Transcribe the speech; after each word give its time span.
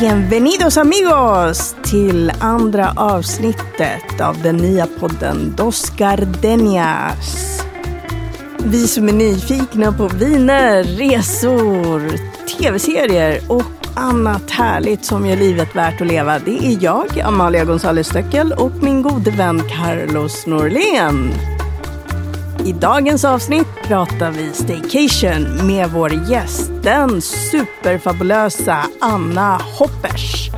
Bienvenidos 0.00 0.76
amigos 0.76 1.76
till 1.84 2.32
andra 2.38 2.92
avsnittet 2.96 4.20
av 4.20 4.42
den 4.42 4.56
nya 4.56 4.86
podden 4.86 5.54
Dos 5.56 5.90
Gardenias. 5.90 7.60
Vi 8.58 8.86
som 8.86 9.08
är 9.08 9.12
nyfikna 9.12 9.92
på 9.92 10.08
viner, 10.08 10.84
resor, 10.84 12.02
tv-serier 12.46 13.40
och 13.48 13.62
annat 13.94 14.50
härligt 14.50 15.04
som 15.04 15.26
gör 15.26 15.36
livet 15.36 15.76
värt 15.76 16.00
att 16.00 16.06
leva. 16.06 16.38
Det 16.38 16.66
är 16.66 16.78
jag, 16.80 17.20
Amalia 17.20 17.64
González 17.64 18.02
Stöckel 18.02 18.52
och 18.52 18.82
min 18.82 19.02
gode 19.02 19.30
vän 19.30 19.62
Carlos 19.68 20.46
Norlén. 20.46 21.32
I 22.64 22.72
dagens 22.72 23.24
avsnitt 23.24 23.66
pratar 23.82 24.30
vi 24.30 24.52
staycation 24.52 25.66
med 25.66 25.90
vår 25.90 26.12
gäst, 26.12 26.70
den 26.82 27.22
superfabulösa 27.22 28.78
Anna 29.00 29.60
Hoppers. 29.78 30.50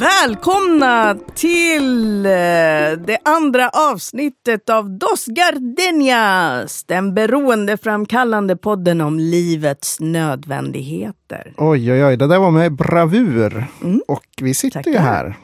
Välkomna 0.00 1.16
till 1.34 2.26
eh, 2.26 2.30
det 3.06 3.18
andra 3.24 3.68
avsnittet 3.68 4.70
av 4.70 4.90
Dos 4.98 5.26
Gardenias, 5.26 6.84
den 6.84 7.14
beroendeframkallande 7.14 8.56
podden 8.56 9.00
om 9.00 9.18
livets 9.18 10.00
nödvändigheter. 10.00 11.54
Oj, 11.56 11.92
oj, 11.92 12.04
oj, 12.04 12.16
det 12.16 12.26
där 12.26 12.38
var 12.38 12.50
med 12.50 12.72
bravur. 12.72 13.66
Mm. 13.82 14.02
Och 14.08 14.24
vi 14.40 14.54
sitter 14.54 14.78
ju 14.78 14.84
Tackar. 14.84 15.00
här. 15.00 15.38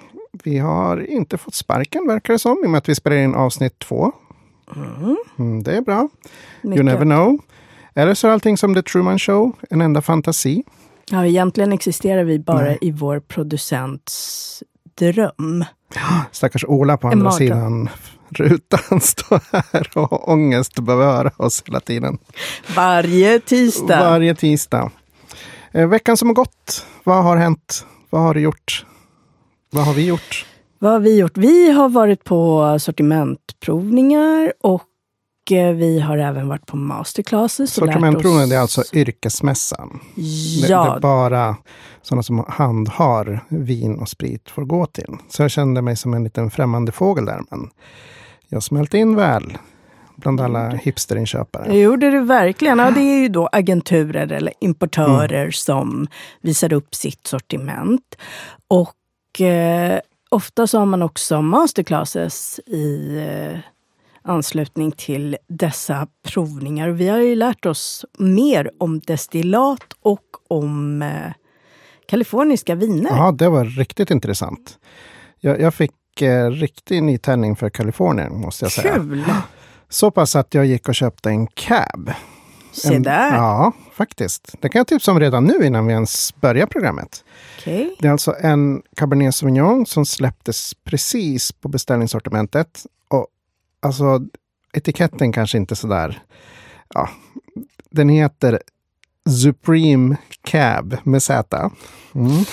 Vi 0.44 0.58
har 0.58 1.10
inte 1.10 1.38
fått 1.38 1.54
sparken 1.54 2.06
verkar 2.06 2.32
det 2.32 2.38
som, 2.38 2.58
i 2.62 2.66
och 2.66 2.70
med 2.70 2.78
att 2.78 2.88
vi 2.88 2.94
spelar 2.94 3.16
in 3.16 3.34
avsnitt 3.34 3.78
två. 3.78 4.12
Mm, 5.38 5.62
det 5.62 5.76
är 5.76 5.80
bra. 5.80 5.98
You 5.98 6.08
Mycket. 6.70 6.84
never 6.84 7.04
know. 7.04 7.38
Eller 7.94 8.14
så 8.14 8.28
är 8.28 8.32
allting 8.32 8.56
som 8.56 8.74
The 8.74 8.82
Truman 8.82 9.18
Show, 9.18 9.52
en 9.70 9.80
enda 9.80 10.02
fantasi. 10.02 10.64
Ja, 11.10 11.26
egentligen 11.26 11.72
existerar 11.72 12.24
vi 12.24 12.38
bara 12.38 12.60
Nej. 12.60 12.78
i 12.80 12.90
vår 12.90 13.20
producents 13.20 14.62
dröm. 14.98 15.64
Stackars 16.32 16.64
Ola 16.64 16.96
på 16.96 17.08
andra 17.08 17.32
sidan 17.32 17.88
rutan 18.28 19.00
står 19.00 19.40
här 19.52 19.90
och 19.94 20.10
har 20.10 20.30
ångest 20.30 20.78
över 20.78 21.06
att 21.06 21.16
höra 21.16 21.30
oss 21.36 21.62
hela 21.66 21.80
tiden. 21.80 22.18
Varje 22.76 23.40
tisdag. 23.40 24.00
Varje 24.00 24.34
tisdag. 24.34 24.90
Eh, 25.72 25.88
veckan 25.88 26.16
som 26.16 26.28
har 26.28 26.34
gått, 26.34 26.86
vad 27.04 27.24
har 27.24 27.36
hänt? 27.36 27.86
Vad 28.10 28.22
har 28.22 28.34
du 28.34 28.40
gjort? 28.40 28.86
Vad 29.70 29.84
har 29.84 29.94
vi 29.94 30.06
gjort? 30.06 30.46
Vad 30.78 30.92
har 30.92 31.00
vi 31.00 31.18
gjort? 31.18 31.36
Vi 31.36 31.70
har 31.70 31.88
varit 31.88 32.24
på 32.24 32.76
sortimentprovningar 32.80 34.52
och 34.60 34.82
vi 35.50 36.00
har 36.00 36.18
även 36.18 36.48
varit 36.48 36.66
på 36.66 36.76
masterclasses. 36.76 37.72
oss- 38.44 38.50
det 38.50 38.56
är 38.56 38.60
alltså 38.60 38.82
yrkesmässan. 38.92 40.00
Det, 40.14 40.22
det 40.62 40.68
Ja, 40.68 40.96
är 40.96 41.00
bara 41.00 41.56
sådana 42.02 42.22
som 42.22 42.44
handhar 42.48 43.40
vin 43.48 43.98
och 43.98 44.08
sprit 44.08 44.50
får 44.50 44.64
gå 44.64 44.86
till. 44.86 45.16
Så 45.28 45.42
jag 45.42 45.50
kände 45.50 45.82
mig 45.82 45.96
som 45.96 46.14
en 46.14 46.24
liten 46.24 46.50
främmande 46.50 46.92
fågel 46.92 47.24
där. 47.24 47.40
Men 47.50 47.70
jag 48.48 48.62
smälte 48.62 48.98
in 48.98 49.16
väl 49.16 49.58
bland 50.16 50.40
alla 50.40 50.68
hipsterinköpare. 50.70 51.68
det 51.68 51.78
gjorde 51.80 52.10
du 52.10 52.20
verkligen. 52.20 52.78
Ja, 52.78 52.90
det 52.90 53.00
är 53.00 53.18
ju 53.18 53.28
då 53.28 53.48
agenturer 53.52 54.32
eller 54.32 54.52
importörer 54.60 55.50
som 55.50 56.06
visar 56.40 56.72
upp 56.72 56.94
sitt 56.94 57.26
sortiment. 57.26 58.16
Och 58.68 59.40
eh, 59.40 60.00
ofta 60.30 60.66
så 60.66 60.78
har 60.78 60.86
man 60.86 61.02
också 61.02 61.42
masterclasses 61.42 62.60
i 62.66 63.16
eh, 63.18 63.58
anslutning 64.26 64.92
till 64.92 65.36
dessa 65.48 66.06
provningar. 66.22 66.88
Vi 66.88 67.08
har 67.08 67.18
ju 67.18 67.34
lärt 67.34 67.66
oss 67.66 68.04
mer 68.18 68.70
om 68.78 69.00
destillat 69.00 69.84
och 70.02 70.22
om 70.48 71.02
eh, 71.02 71.32
kaliforniska 72.08 72.74
viner. 72.74 73.10
Ja, 73.10 73.32
det 73.32 73.48
var 73.48 73.64
riktigt 73.64 74.10
intressant. 74.10 74.78
Jag, 75.40 75.60
jag 75.60 75.74
fick 75.74 76.22
eh, 76.22 76.50
riktig 76.50 77.02
nytändning 77.02 77.56
för 77.56 77.70
Kalifornien 77.70 78.40
måste 78.40 78.64
jag 78.64 78.72
säga. 78.72 78.94
Kul! 78.94 79.24
Så 79.88 80.10
pass 80.10 80.36
att 80.36 80.54
jag 80.54 80.66
gick 80.66 80.88
och 80.88 80.94
köpte 80.94 81.28
en 81.28 81.46
cab. 81.46 82.10
Se 82.72 82.94
en, 82.94 83.02
där! 83.02 83.34
Ja, 83.34 83.72
faktiskt. 83.92 84.54
Det 84.60 84.68
kan 84.68 84.80
jag 84.80 84.86
tipsa 84.86 85.10
om 85.10 85.20
redan 85.20 85.44
nu 85.44 85.66
innan 85.66 85.86
vi 85.86 85.92
ens 85.92 86.34
börjar 86.40 86.66
programmet. 86.66 87.24
Okej. 87.58 87.96
Det 87.98 88.08
är 88.08 88.12
alltså 88.12 88.34
en 88.40 88.82
Cabernet 88.96 89.34
Sauvignon 89.34 89.86
som 89.86 90.06
släpptes 90.06 90.74
precis 90.84 91.52
på 91.52 91.68
beställningssortimentet. 91.68 92.86
Och 93.08 93.26
alltså 93.86 94.20
etiketten 94.72 95.32
kanske 95.32 95.58
inte 95.58 95.76
sådär. 95.76 96.22
Ja, 96.94 97.08
den 97.90 98.08
heter 98.08 98.60
Supreme 99.42 100.16
Cab 100.42 100.96
med 101.02 101.22
Z. 101.22 101.70
Mm. 102.14 102.44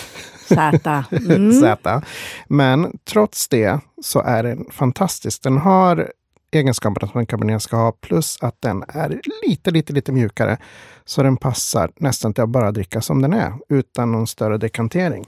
Zäta. 0.48 1.06
Mm. 1.12 1.52
Z. 1.62 2.02
Men 2.48 2.98
trots 3.06 3.48
det 3.48 3.80
så 4.02 4.22
är 4.22 4.44
den 4.44 4.66
fantastisk. 4.72 5.44
Den 5.44 5.58
har 5.58 6.12
egenskaperna 6.52 7.12
som 7.12 7.20
en 7.20 7.26
Cabernet 7.26 7.62
ska 7.62 7.78
ha 7.78 7.92
plus 7.92 8.38
att 8.42 8.62
den 8.62 8.84
är 8.88 9.22
lite, 9.48 9.72
lite, 9.72 9.94
lite 9.94 10.12
mjukare. 10.12 10.58
Så 11.06 11.24
den 11.24 11.38
passar 11.38 11.92
nästan 11.96 12.34
till 12.34 12.44
att 12.44 12.50
bara 12.50 12.72
dricka 12.72 13.02
som 13.02 13.22
den 13.22 13.34
är 13.34 13.54
utan 13.70 14.12
någon 14.12 14.28
större 14.28 14.58
dekantering. 14.58 15.26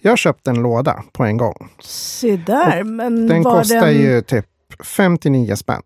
Jag 0.00 0.18
köpte 0.18 0.50
en 0.50 0.62
låda 0.62 1.02
på 1.12 1.24
en 1.24 1.36
gång. 1.36 1.68
Se 1.80 2.36
där, 2.36 2.84
men 2.84 3.26
Den 3.26 3.44
kostar 3.44 3.86
den... 3.86 3.94
ju 3.94 4.22
typ 4.22 4.46
59 4.84 5.56
spänn. 5.56 5.82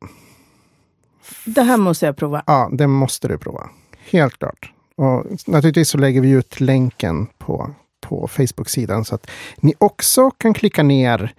Det 1.45 1.63
här 1.63 1.77
måste 1.77 2.07
jag 2.07 2.17
prova. 2.17 2.43
Ja, 2.47 2.71
det 2.73 2.87
måste 2.87 3.29
du 3.29 3.39
prova. 3.39 3.71
Helt 4.11 4.39
klart. 4.39 4.73
Och 4.97 5.25
naturligtvis 5.47 5.89
så 5.89 5.99
lägger 5.99 6.21
vi 6.21 6.31
ut 6.31 6.61
länken 6.61 7.27
på, 7.39 7.75
på 8.01 8.29
Facebook-sidan 8.29 9.05
så 9.05 9.15
att 9.15 9.31
ni 9.57 9.75
också 9.79 10.31
kan 10.31 10.55
klicka 10.55 10.83
ner 10.83 11.35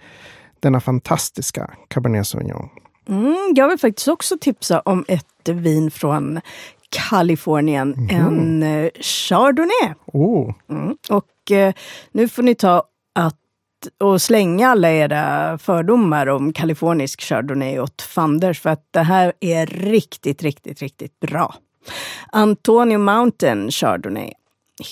denna 0.60 0.80
fantastiska 0.80 1.70
Cabernet 1.88 2.26
Sauvignon. 2.26 2.68
Mm, 3.08 3.52
jag 3.56 3.68
vill 3.68 3.78
faktiskt 3.78 4.08
också 4.08 4.38
tipsa 4.40 4.80
om 4.80 5.04
ett 5.08 5.48
vin 5.48 5.90
från 5.90 6.40
Kalifornien. 6.88 7.90
Mhm. 7.90 8.10
En 8.10 8.62
eh, 8.62 8.90
Chardonnay. 9.00 9.94
Oh, 10.06 10.54
Mm. 10.68 10.96
Och 11.10 11.50
eh, 11.50 11.74
nu 12.12 12.28
får 12.28 12.42
ni 12.42 12.54
ta 12.54 12.84
att 13.12 13.36
och 13.98 14.22
slänga 14.22 14.68
alla 14.68 14.90
era 14.90 15.58
fördomar 15.58 16.26
om 16.26 16.52
kalifornisk 16.52 17.20
Chardonnay 17.22 17.80
åt 17.80 18.02
fanders 18.02 18.60
för 18.60 18.70
att 18.70 18.88
det 18.90 19.02
här 19.02 19.32
är 19.40 19.66
riktigt, 19.66 20.42
riktigt, 20.42 20.82
riktigt 20.82 21.20
bra. 21.20 21.54
Antonio 22.32 22.98
Mountain 22.98 23.70
Chardonnay 23.70 24.32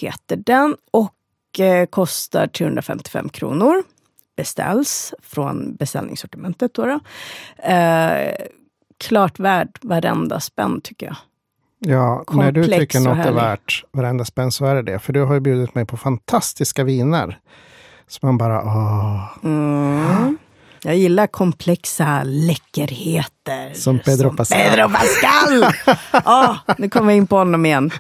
heter 0.01 0.37
den 0.37 0.77
och 0.91 1.61
eh, 1.61 1.87
kostar 1.87 2.47
355 2.47 3.29
kronor. 3.29 3.83
Beställs 4.37 5.15
från 5.23 5.75
beställningssortimentet. 5.75 6.75
Då 6.75 6.87
då. 6.87 7.01
Eh, 7.73 8.35
klart 8.99 9.39
värd 9.39 9.79
varenda 9.83 10.41
spänn 10.41 10.81
tycker 10.81 11.07
jag. 11.07 11.17
ja, 11.79 12.25
när 12.33 12.53
du 12.53 12.61
Komplex 12.63 12.81
tycker 12.81 13.01
något 13.01 13.27
är 13.27 13.33
värt 13.33 13.85
varenda 13.93 14.25
spänn 14.25 14.53
så 14.53 14.65
är 14.65 14.75
det 14.75 14.83
det. 14.83 14.99
För 14.99 15.13
du 15.13 15.25
har 15.25 15.35
ju 15.35 15.41
bjudit 15.41 15.75
mig 15.75 15.87
på 15.87 15.97
fantastiska 15.97 16.85
viner. 16.85 17.39
Så 18.13 18.19
man 18.23 18.39
bara, 18.39 18.63
åh. 18.63 19.25
Mm. 19.45 20.39
Jag 20.85 20.97
gillar 20.97 21.27
komplexa 21.27 22.23
läckerheter. 22.25 23.75
Som 23.75 23.99
Pedro 23.99 24.37
Pascal. 24.37 24.59
Pedro 24.59 24.89
Pascal! 24.89 25.75
Ja, 26.25 26.59
nu 26.79 26.89
kommer 26.89 27.13
jag 27.13 27.17
in 27.17 27.27
på 27.27 27.37
honom 27.37 27.67
igen. 27.67 27.91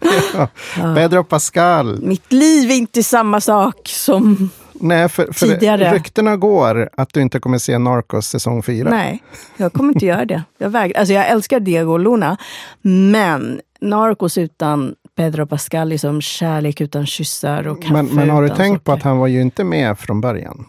Pedro 0.96 1.24
Pascal. 1.24 2.02
Mitt 2.02 2.32
liv 2.32 2.70
är 2.70 2.74
inte 2.74 3.02
samma 3.02 3.40
sak 3.40 3.76
som... 3.88 4.50
Nej, 4.72 5.08
för, 5.08 5.32
för 5.32 5.46
Tidigare. 5.46 5.94
ryktena 5.94 6.36
går 6.36 6.90
att 6.96 7.12
du 7.12 7.20
inte 7.20 7.40
kommer 7.40 7.58
se 7.58 7.78
Narcos 7.78 8.26
säsong 8.26 8.62
4. 8.62 8.90
Nej, 8.90 9.22
jag 9.56 9.72
kommer 9.72 9.92
inte 9.92 10.06
göra 10.06 10.24
det. 10.24 10.42
Jag, 10.58 10.70
vägrar. 10.70 10.98
Alltså, 11.00 11.14
jag 11.14 11.28
älskar 11.28 11.60
Diego 11.60 11.96
Luna, 11.96 12.36
men 12.82 13.60
Narcos 13.80 14.38
utan 14.38 14.94
Pedro 15.16 15.46
Pascal, 15.46 15.88
liksom 15.88 16.20
kärlek 16.20 16.80
utan 16.80 17.06
kyssar 17.06 17.68
och 17.68 17.82
kaffe 17.82 17.92
Men, 17.92 18.06
men 18.06 18.30
har 18.30 18.42
du 18.42 18.48
tänkt 18.48 18.84
på 18.84 18.90
socker. 18.92 18.98
att 18.98 19.04
han 19.04 19.18
var 19.18 19.26
ju 19.26 19.40
inte 19.40 19.64
med 19.64 19.98
från 19.98 20.20
början? 20.20 20.66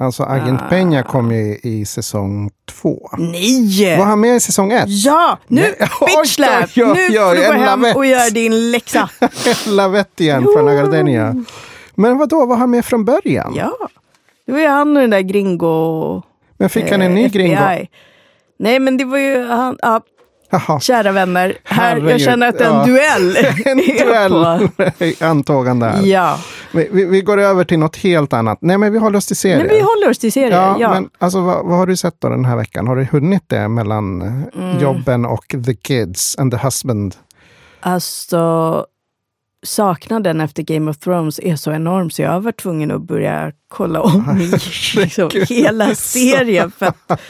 Alltså 0.00 0.22
Agent 0.22 0.60
Ah. 0.62 0.68
Peña 0.70 1.02
kom 1.02 1.32
ju 1.32 1.38
i, 1.38 1.60
i 1.62 1.84
säsong 1.84 2.50
två. 2.70 3.10
Nej! 3.18 3.96
Var 3.98 4.04
han 4.04 4.20
med 4.20 4.36
i 4.36 4.40
säsong 4.40 4.72
ett? 4.72 4.84
Ja! 4.88 5.38
Nu, 5.46 5.60
Nej. 5.60 5.74
Bitch 5.78 6.38
oj, 6.38 6.46
Nu 6.46 6.66
får 6.66 7.34
du 7.34 7.46
gå 7.46 7.52
en 7.52 7.60
hem 7.60 7.84
och 7.96 8.06
göra 8.06 8.30
din 8.30 8.70
läxa. 8.70 9.10
Lavett 9.66 10.20
igen 10.20 10.46
från 10.54 10.64
La 10.64 10.74
Gardenia. 10.74 11.44
Men 11.94 12.18
vad 12.18 12.28
då 12.28 12.46
var 12.46 12.56
han 12.56 12.70
med 12.70 12.84
från 12.84 13.04
början? 13.04 13.52
Ja, 13.56 13.72
det 14.46 14.52
var 14.52 14.60
ju 14.60 14.66
han 14.68 14.96
och 14.96 15.00
den 15.00 15.10
där 15.10 15.20
gringo... 15.20 16.22
Men 16.56 16.68
fick 16.70 16.90
han 16.90 17.02
en 17.02 17.10
eh, 17.10 17.14
ny 17.14 17.24
FBI. 17.26 17.38
gringo? 17.42 17.86
Nej, 18.58 18.78
men 18.78 18.96
det 18.96 19.04
var 19.04 19.18
ju 19.18 19.44
han... 19.46 19.78
Ja, 19.82 20.00
Jaha. 20.50 20.80
Kära 20.80 21.12
vänner, 21.12 21.58
här, 21.64 21.96
jag 22.10 22.20
känner 22.20 22.48
att 22.48 22.60
en 22.60 22.74
ja. 22.74 22.84
duell 22.86 23.36
En 23.64 23.78
duell 23.78 24.30
på. 25.18 25.24
antågande 25.24 25.86
här. 25.86 26.02
Ja, 26.06 26.38
Vi, 26.72 26.88
vi, 26.92 27.04
vi 27.04 27.20
går 27.20 27.38
över 27.40 27.64
till 27.64 27.78
något 27.78 27.96
helt 27.96 28.32
annat. 28.32 28.58
Nej, 28.60 28.78
men 28.78 28.92
vi 28.92 28.98
håller 28.98 29.18
oss 29.18 29.26
till 29.26 29.36
serier. 29.36 29.58
men 29.58 29.68
vi 29.68 29.80
håller 29.80 30.10
oss 30.10 30.18
till 30.18 30.32
serier. 30.32 30.50
Ja, 30.50 30.76
Ja, 30.80 30.90
men 30.94 31.08
alltså, 31.18 31.40
vad, 31.40 31.66
vad 31.66 31.78
har 31.78 31.86
du 31.86 31.96
sett 31.96 32.14
då 32.20 32.28
den 32.28 32.44
här 32.44 32.56
veckan? 32.56 32.86
Har 32.88 32.96
du 32.96 33.04
hunnit 33.04 33.42
det 33.46 33.68
mellan 33.68 34.22
eh, 34.22 34.62
Mm. 34.62 34.78
jobben 34.80 35.24
och 35.26 35.54
the 35.66 35.74
kids 35.74 36.38
and 36.38 36.52
the 36.52 36.58
husband? 36.58 37.14
Alltså, 37.80 38.84
saknaden 39.66 40.40
efter 40.40 40.62
Game 40.62 40.90
of 40.90 40.98
Thrones 40.98 41.40
är 41.42 41.56
så 41.56 41.72
enorm 41.72 42.10
så 42.10 42.22
jag 42.22 42.40
var 42.40 42.52
tvungen 42.52 42.90
att 42.90 43.02
börja 43.02 43.52
kolla 43.68 44.00
om 44.00 44.38
liksom, 44.96 45.30
hela 45.48 45.94
serien. 45.94 46.70
För 46.78 46.86
att, 46.86 47.20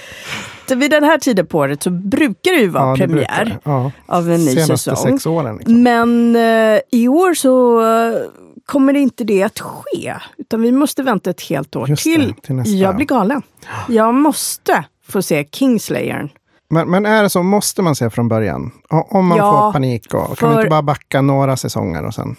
så 0.69 0.75
vid 0.75 0.91
den 0.91 1.05
här 1.05 1.19
tiden 1.19 1.47
på 1.47 1.59
året 1.59 1.83
så 1.83 1.91
brukar 1.91 2.51
det 2.53 2.61
ju 2.61 2.69
vara 2.69 2.93
det 2.97 2.99
premiär 3.07 3.59
Ja, 3.65 3.91
av 4.07 4.31
en 4.31 4.45
ny 4.45 4.55
senaste 4.55 4.79
säsong. 4.79 5.13
sex 5.13 5.27
åren. 5.27 5.57
Liksom. 5.57 5.83
Men 5.83 6.37
eh, 6.37 6.81
i 6.93 7.09
år 7.09 7.35
så 7.35 7.81
eh, 7.81 8.19
kommer 8.67 8.93
det 8.93 8.99
inte 9.01 9.25
det 9.25 9.43
att 9.43 9.61
ske. 9.61 10.15
Utan 10.39 10.63
vi 10.63 10.73
måste 10.73 11.03
vänta 11.03 11.31
ett 11.31 11.41
helt 11.43 11.77
år 11.77 11.89
Just 11.89 12.05
det, 12.05 12.15
till. 12.15 12.35
till 12.35 12.55
nästa. 12.55 12.75
Jag 12.77 12.97
blir 12.97 13.07
galen. 13.07 13.43
Jag 13.89 14.15
måste 14.15 14.85
få 15.09 15.23
se 15.23 15.49
Kingslayern. 15.53 16.29
Men, 16.71 16.91
men 16.91 17.07
är 17.07 17.23
det 17.23 17.31
så, 17.31 17.43
måste 17.43 17.83
man 17.83 17.95
se 17.95 18.11
från 18.11 18.29
början? 18.29 18.71
Om 18.91 19.27
man 19.27 19.39
Ja, 19.39 19.51
får 19.53 19.73
panik, 19.73 20.15
och, 20.15 20.39
kan 20.39 20.49
man 20.49 20.59
inte 20.59 20.71
bara 20.71 20.83
backa 20.83 21.23
några 21.23 21.57
säsonger 21.57 22.05
och 22.05 22.15
sen? 22.15 22.37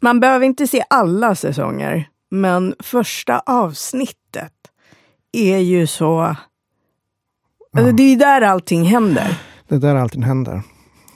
Man 0.00 0.20
behöver 0.20 0.46
inte 0.46 0.66
se 0.66 0.84
alla 0.90 1.34
säsonger, 1.34 2.08
men 2.30 2.74
första 2.78 3.38
avsnittet 3.46 4.52
är 5.32 5.58
ju 5.58 5.86
så... 5.86 6.36
Alltså, 7.76 7.92
det 7.92 8.02
är 8.02 8.08
ju 8.10 8.16
där 8.16 8.40
allting 8.42 8.84
händer. 8.84 9.38
Det 9.68 9.74
är 9.74 9.78
där 9.78 9.94
allting 9.94 10.22
händer. 10.22 10.62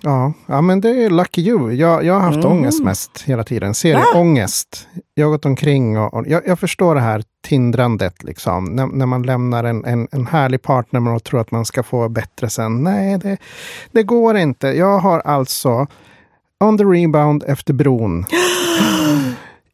Ja, 0.04 0.32
ja 0.46 0.60
men 0.60 0.81
det 0.81 1.04
är 1.04 1.10
lucky 1.10 1.43
you. 1.43 1.72
Jag, 1.72 2.04
jag 2.04 2.14
har 2.14 2.20
haft 2.20 2.37
Mm. 2.44 2.50
ångest 2.52 2.82
mest 2.84 3.22
hela 3.26 3.44
tiden. 3.44 3.75
Serieångest. 3.75 4.88
Jag 5.14 5.26
har 5.26 5.31
gått 5.31 5.44
omkring 5.44 5.99
och, 5.99 6.14
och 6.14 6.25
jag, 6.26 6.43
jag 6.46 6.58
förstår 6.58 6.94
det 6.94 7.00
här 7.00 7.22
tindrandet. 7.49 8.22
Liksom. 8.25 8.64
När, 8.64 8.87
när 8.87 9.06
man 9.06 9.22
lämnar 9.22 9.64
en, 9.64 9.84
en, 9.84 10.08
en 10.12 10.26
härlig 10.26 10.62
partner 10.62 11.14
och 11.14 11.25
tror 11.25 11.40
att 11.40 11.50
man 11.50 11.64
ska 11.64 11.82
få 11.82 12.08
bättre 12.08 12.50
sen. 12.50 12.82
Nej, 12.84 13.19
det, 13.19 13.37
det 13.93 14.02
går 14.02 14.37
inte. 14.37 14.66
Jag 14.69 14.99
har 14.99 15.20
alltså 15.20 15.87
on 16.64 16.78
the 16.78 16.84
rebound 16.84 17.44
efter 17.46 17.75
bron. 17.75 18.25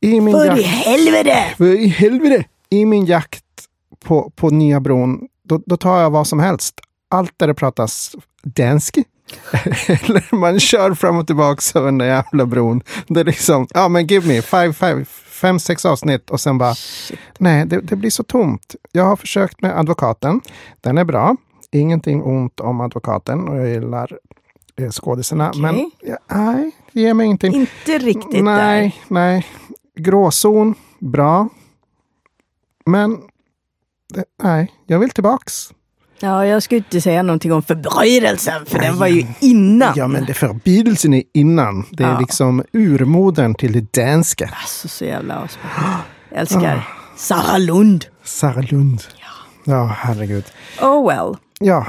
I 0.00 0.20
min 0.20 0.34
För 0.34 0.58
i 0.58 0.62
helvete! 0.62 1.36
för 1.56 1.64
i 1.80 1.86
helvete! 1.88 2.44
I 2.70 2.84
min 2.84 3.04
jakt 3.04 3.44
på, 4.04 4.32
på 4.36 4.50
nya 4.50 4.80
bron, 4.80 5.28
då, 5.48 5.60
då 5.66 5.76
tar 5.76 6.00
jag 6.00 6.10
vad 6.10 6.26
som 6.26 6.40
helst. 6.40 6.80
Allt 7.10 7.32
där 7.36 7.46
det 7.46 7.54
pratas 7.54 8.16
dansk. 8.42 8.98
Eller 9.86 10.34
man 10.34 10.60
kör 10.60 10.94
fram 10.94 11.18
och 11.18 11.26
tillbaka 11.26 11.78
över 11.78 11.86
den 11.86 11.98
där 11.98 12.06
jävla 12.06 12.46
bron. 12.46 12.82
Det 13.06 13.20
är 13.20 13.24
liksom, 13.24 13.66
ja 13.70 13.88
men 13.88 14.06
give 14.06 14.28
me 14.28 14.42
five, 14.42 14.72
five, 14.72 15.04
fem, 15.40 15.58
sex 15.58 15.84
avsnitt 15.84 16.30
och 16.30 16.40
sen 16.40 16.58
bara, 16.58 16.74
nej 17.38 17.66
det, 17.66 17.80
det 17.80 17.96
blir 17.96 18.10
så 18.10 18.22
tomt. 18.22 18.74
Jag 18.92 19.04
har 19.04 19.16
försökt 19.16 19.62
med 19.62 19.78
advokaten. 19.78 20.40
Den 20.80 20.98
är 20.98 21.04
bra. 21.04 21.36
Ingenting 21.70 22.22
ont 22.22 22.60
om 22.60 22.80
advokaten 22.80 23.48
och 23.48 23.56
jag 23.56 23.68
gillar 23.68 24.18
eh, 24.76 24.90
skådisarna. 24.90 25.48
Okej. 25.48 25.62
Men 25.62 25.90
ja, 26.00 26.16
nej, 26.26 26.70
det 26.92 27.00
ger 27.00 27.14
mig 27.14 27.26
ingenting. 27.26 27.54
Inte 27.54 27.98
riktigt 27.98 28.44
Nej, 28.44 29.02
nej. 29.08 29.46
Gråzon, 29.96 30.74
bra. 30.98 31.48
Men 32.86 33.18
det, 34.14 34.24
nej, 34.42 34.72
jag 34.86 34.98
vill 34.98 35.10
tillbaks. 35.10 35.70
Ja, 36.20 36.46
jag 36.46 36.62
skulle 36.62 36.78
inte 36.78 37.00
säga 37.00 37.22
någonting 37.22 37.52
om 37.52 37.62
förbrytelsen, 37.62 38.66
för 38.66 38.78
den 38.78 38.98
var 38.98 39.06
ju 39.06 39.26
innan. 39.40 39.92
Ja, 39.96 40.08
men 40.08 40.24
det 40.24 40.34
förbydelsen 40.34 41.14
är 41.14 41.22
innan. 41.34 41.84
Det 41.90 42.04
är 42.04 42.10
Ja. 42.10 42.18
liksom 42.20 42.64
urmodern 42.72 43.54
till 43.54 43.72
det 43.72 43.92
danska. 44.02 44.50
Alltså 44.62 44.88
så 44.88 45.04
jävla 45.04 45.40
avspänt. 45.40 45.72
Jag 46.30 46.40
älskar 46.40 46.88
Sara 47.16 47.58
Lund. 47.58 48.04
Sara 48.24 48.60
Lund. 48.70 49.02
Ja, 49.64 49.84
herregud. 49.98 50.44
Oh 50.82 51.08
well. 51.08 51.36
Ja, 51.60 51.86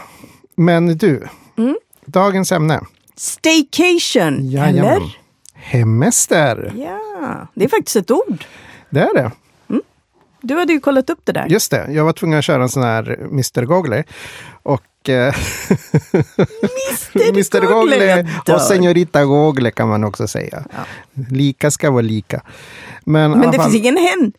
men 0.56 0.98
du. 0.98 1.28
Mm. 1.58 1.78
Dagens 2.06 2.52
ämne. 2.52 2.82
Staycation, 3.16 4.50
Jajamän. 4.50 4.86
eller? 4.86 5.18
Hemester. 5.54 6.74
Ja, 6.76 7.48
det 7.56 7.64
är 7.66 7.70
faktiskt 7.70 7.96
ett 7.96 8.12
ord. 8.12 8.46
Det 8.90 9.00
är 9.00 9.14
det. 9.14 9.32
Du 10.42 10.56
hade 10.56 10.74
ju 10.74 10.80
kollat 10.80 11.10
upp 11.10 11.20
det 11.24 11.32
där. 11.32 11.48
Just 11.50 11.72
det. 11.72 11.88
Jag 11.92 12.06
var 12.06 12.14
tvungen 12.14 12.40
att 12.40 12.46
köra 12.46 12.64
en 12.64 12.70
sån 12.70 12.84
här 12.84 13.18
Mr. 13.22 13.66
Googly. 13.66 14.04
Och... 14.64 15.10
Eh, 15.10 15.34
Mr. 17.30 17.62
Dör. 18.46 18.56
och 18.56 18.62
Senorita 18.62 19.26
Googly 19.26 19.72
kan 19.72 19.88
man 19.90 20.04
också 20.04 20.28
säga. 20.28 20.64
Lika 21.30 21.72
ska 21.72 21.92
vara 21.92 22.02
lika. 22.02 22.42
Men, 23.06 23.32
Men 23.32 23.52
det 23.52 23.58
fall, 23.58 23.72
finns 23.72 23.76
ingen 23.86 23.98
hen. 23.98 24.34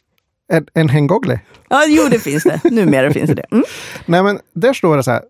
en, 0.53 0.67
en 0.75 0.89
hengogly. 0.89 1.39
Ja, 1.69 1.85
jo, 1.89 2.09
det 2.11 2.19
finns 2.19 2.43
det. 2.45 2.61
Numera 2.71 3.13
finns 3.13 3.31
det. 3.31 3.45
Mm. 3.53 3.65
Nej, 4.07 4.23
men 4.23 4.39
där 4.55 4.73
står 4.73 4.97
det 4.97 5.03
så 5.03 5.11
här. 5.11 5.23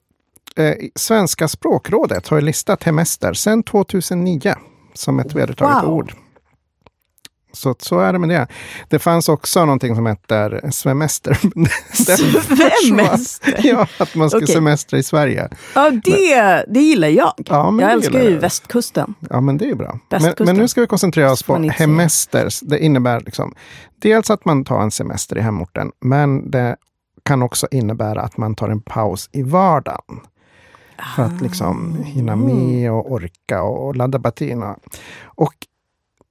Eh, 0.57 0.75
Svenska 0.95 1.49
språkrådet 1.49 2.29
har 2.29 2.41
listat 2.41 2.83
hemester 2.83 3.33
sedan 3.33 3.63
2009 3.63 4.55
som 4.95 5.21
ett 5.21 5.35
vedertaget 5.35 5.85
Wow. 5.85 5.95
ord. 5.95 6.13
Så, 7.53 7.75
så 7.79 7.99
är 7.99 8.13
det 8.13 8.19
med 8.19 8.29
det. 8.29 8.47
Det 8.89 8.99
fanns 8.99 9.29
också 9.29 9.65
någonting 9.65 9.97
som 9.97 10.07
heter 10.07 10.71
svemester. 10.71 11.39
Svemester? 12.89 13.61
Ja, 13.63 13.87
att 13.99 14.15
man 14.15 14.31
ska 14.31 14.39
Okej. 14.39 14.55
semestra 14.55 14.99
i 14.99 15.03
Sverige. 15.03 15.49
Ja, 15.75 15.91
det, 15.91 16.65
det 16.69 16.81
gillar 16.81 17.09
jag. 17.09 17.35
Ja, 17.37 17.71
men 17.71 17.85
jag 17.85 17.93
älskar 17.93 18.23
ju 18.23 18.39
västkusten. 18.39 19.15
Ja, 19.31 19.41
men 19.41 19.57
det 19.57 19.71
är 19.71 19.75
bra. 19.75 19.99
Men, 20.09 20.35
men 20.39 20.57
nu 20.57 20.69
ska 20.69 20.81
vi 20.81 20.87
koncentrera 20.87 21.33
oss 21.33 21.43
på 21.43 21.57
hemester. 21.57 22.49
Det 22.63 22.79
innebär 22.79 23.21
liksom 23.21 23.55
dels 23.99 24.31
att 24.31 24.45
man 24.45 24.65
tar 24.65 24.81
en 24.83 24.91
semester 24.91 25.39
i 25.39 25.41
hemorten, 25.41 25.93
men 26.01 26.51
det 26.51 26.77
kan 27.23 27.43
också 27.43 27.69
innebära 27.71 28.23
att 28.23 28.37
man 28.37 28.55
tar 28.55 28.69
en 28.69 28.81
paus 28.81 29.31
i 29.33 29.43
vardagen. 29.43 30.21
För 31.17 31.23
att 31.23 31.41
liksom 31.41 32.03
hinna 32.05 32.37
med 32.37 32.93
och 32.93 33.13
orka 33.13 33.63
och 33.63 33.97
ladda 33.97 34.19
batterierna. 34.19 34.77
Och 35.25 35.55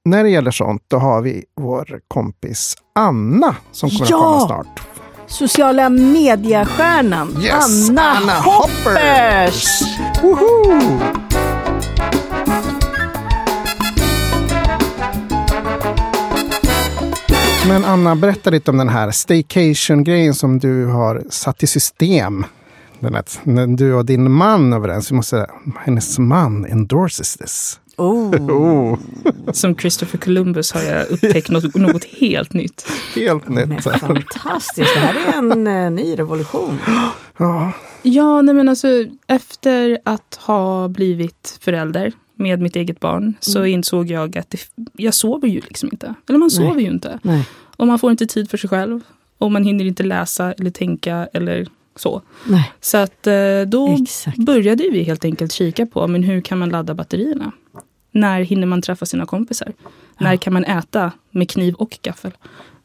när 0.04 0.24
det 0.24 0.30
gäller 0.30 0.50
sånt, 0.50 0.82
då 0.88 0.96
har 0.98 1.22
vi 1.22 1.44
vår 1.60 2.00
kompis 2.08 2.74
Anna 2.94 3.56
som 3.72 3.90
kommer 3.90 4.10
Ja! 4.10 4.16
att 4.16 4.48
komma 4.48 4.64
snart. 4.64 4.80
Sociala 5.26 5.88
mediestjärnan 5.88 7.36
Yes, 7.42 7.90
Anna, 7.90 8.02
Anna 8.02 8.32
Hoppers! 8.32 9.82
Woho! 10.22 10.80
Men 17.68 17.84
Anna, 17.84 18.16
berätta 18.16 18.50
lite 18.50 18.70
om 18.70 18.76
den 18.76 18.88
här 18.88 19.10
staycation-grejen 19.10 20.34
som 20.34 20.58
du 20.58 20.86
har 20.86 21.22
satt 21.30 21.62
i 21.62 21.66
system. 21.66 22.44
Den 23.44 23.76
du 23.76 23.94
och 23.94 24.04
din 24.06 24.30
man 24.30 24.72
överens. 24.72 25.10
Vi 25.10 25.14
måste, 25.16 25.46
hennes 25.84 26.18
man 26.18 26.64
endorses 26.64 27.36
this. 27.36 27.80
Oh. 28.00 28.34
Oh, 28.50 28.98
Som 29.52 29.76
Christopher 29.76 30.18
Columbus 30.18 30.72
har 30.72 30.82
jag 30.82 31.10
upptäckt 31.10 31.50
något, 31.50 31.74
något 31.74 32.04
helt 32.04 32.52
nytt. 32.52 32.86
helt 33.14 33.48
Men 33.48 33.68
nytt. 33.68 33.82
fantastiskt, 33.84 34.94
det 34.94 35.00
här 35.00 35.14
är 35.34 35.38
en 35.38 35.66
eh, 35.66 35.90
ny 35.90 36.18
revolution. 36.18 36.78
Ja, 37.38 37.72
Ja, 38.02 38.42
nej 38.42 38.54
men 38.54 38.68
alltså 38.68 38.88
efter 39.26 39.98
att 40.04 40.38
ha 40.40 40.88
blivit 40.88 41.58
förälder 41.60 42.12
med 42.34 42.60
mitt 42.60 42.76
eget 42.76 43.00
barn 43.00 43.34
så 43.40 43.64
insåg 43.64 44.10
jag 44.10 44.38
att 44.38 44.50
det, 44.50 44.58
jag 44.92 45.14
sover 45.14 45.48
ju 45.48 45.60
liksom 45.60 45.88
inte. 45.92 46.14
Eller 46.28 46.38
man 46.38 46.50
Nej. 46.58 46.68
sover 46.68 46.80
ju 46.80 46.86
inte. 46.86 47.18
Nej. 47.22 47.48
Och 47.76 47.86
man 47.86 47.98
får 47.98 48.10
inte 48.10 48.26
tid 48.26 48.50
för 48.50 48.56
sig 48.58 48.70
själv. 48.70 49.00
Och 49.38 49.52
man 49.52 49.64
hinner 49.64 49.84
inte 49.84 50.02
läsa 50.02 50.52
eller 50.52 50.70
tänka 50.70 51.28
eller 51.32 51.66
så. 51.96 52.22
Nej. 52.48 52.72
Så 52.80 52.96
att 52.98 53.26
eh, 53.26 53.34
då 53.66 53.96
Exakt. 54.02 54.36
började 54.38 54.84
vi 54.92 55.02
helt 55.02 55.24
enkelt 55.24 55.52
kika 55.52 55.86
på 55.86 56.06
men 56.06 56.22
hur 56.22 56.40
kan 56.40 56.58
man 56.58 56.68
ladda 56.70 56.94
batterierna? 56.94 57.52
När 58.12 58.40
hinner 58.40 58.66
man 58.66 58.82
träffa 58.82 59.06
sina 59.06 59.26
kompisar? 59.26 59.72
När 60.18 60.36
kan 60.36 60.52
man 60.52 60.64
äta 60.64 61.12
med 61.30 61.50
kniv 61.50 61.74
och 61.74 61.98
gaffel? 62.02 62.32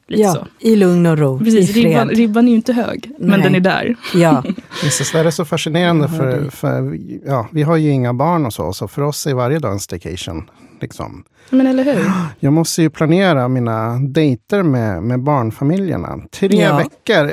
Lite 0.08 0.22
Ja, 0.24 0.34
så. 0.34 0.48
i 0.60 0.76
lugn 0.76 1.06
och 1.06 1.18
ro. 1.18 1.40
Precis, 1.40 1.76
ribban, 1.76 2.10
ribban 2.10 2.46
är 2.46 2.50
ju 2.50 2.56
inte 2.56 2.74
hög, 2.74 3.12
men 3.20 3.30
Nej. 3.30 3.42
den 3.42 3.56
är 3.56 3.60
där. 3.60 3.96
Ja, 4.14 4.44
Precis, 4.82 5.12
det 5.12 5.20
är 5.20 5.32
så 5.32 5.46
fascinerande 5.46 6.08
för, 6.10 6.50
för 6.50 6.82
vi- 6.82 7.22
ja, 7.26 7.48
vi 7.52 7.64
har 7.64 7.78
ju 7.78 7.90
inga 7.90 8.14
barn 8.14 8.46
och 8.46 8.54
så, 8.54 8.74
så 8.74 8.88
för 8.88 9.02
oss 9.02 9.28
är 9.28 9.34
varje 9.34 9.60
dag 9.60 9.72
en 9.72 9.80
staycation. 9.80 10.50
Liksom. 10.82 11.24
Men 11.50 11.68
eller 11.68 11.84
hur? 11.84 12.12
Jag 12.40 12.54
måste 12.54 12.82
ju 12.82 12.90
planera 12.90 13.48
mina 13.48 14.00
dejter 14.00 14.64
med, 14.64 15.04
med 15.04 15.20
barnfamiljerna. 15.24 16.20
Tre 16.32 16.62
Ja. 16.62 16.78
veckor, 16.78 17.32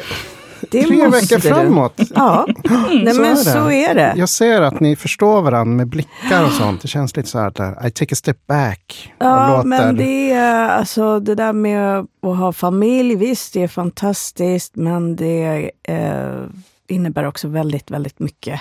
det 0.71 0.83
tre 0.83 1.09
veckor 1.09 1.37
du. 1.37 1.49
framåt. 1.49 2.00
Ja, 2.14 2.47
nej 2.90 3.14
Så 3.14 3.21
men 3.21 3.31
är 3.31 3.37
så 3.37 3.71
är 3.71 3.95
det. 3.95 4.14
Jag 4.16 4.28
ser 4.28 4.62
att 4.62 4.81
ni 4.81 4.97
förstår 4.97 5.42
varandra 5.42 5.76
med 5.76 5.88
blickar 5.88 6.45
och 6.45 6.52
sånt. 6.52 6.83
Det 6.83 6.88
känns 6.88 7.16
lite 7.16 7.28
så 7.28 7.38
här 7.38 7.47
att 7.47 7.61
uh, 7.61 7.87
I 7.87 7.90
take 7.90 8.12
a 8.12 8.16
step 8.16 8.47
back. 8.47 9.12
Ja, 9.19 9.57
låter... 9.57 9.69
men 9.69 9.97
det 9.97 10.33
är 10.33 10.69
alltså 10.69 11.21
det 11.21 11.35
där 11.35 11.52
med 11.52 11.99
att 11.99 12.37
ha 12.37 12.52
familj, 12.52 13.14
visst 13.14 13.54
det 13.54 13.62
är 13.62 13.69
fantastiskt, 13.69 14.76
men 14.76 15.16
det 15.16 15.71
eh, 15.88 16.42
innebär 16.88 17.26
också 17.26 17.49
väldigt, 17.49 17.90
väldigt 17.90 18.19
mycket 18.19 18.61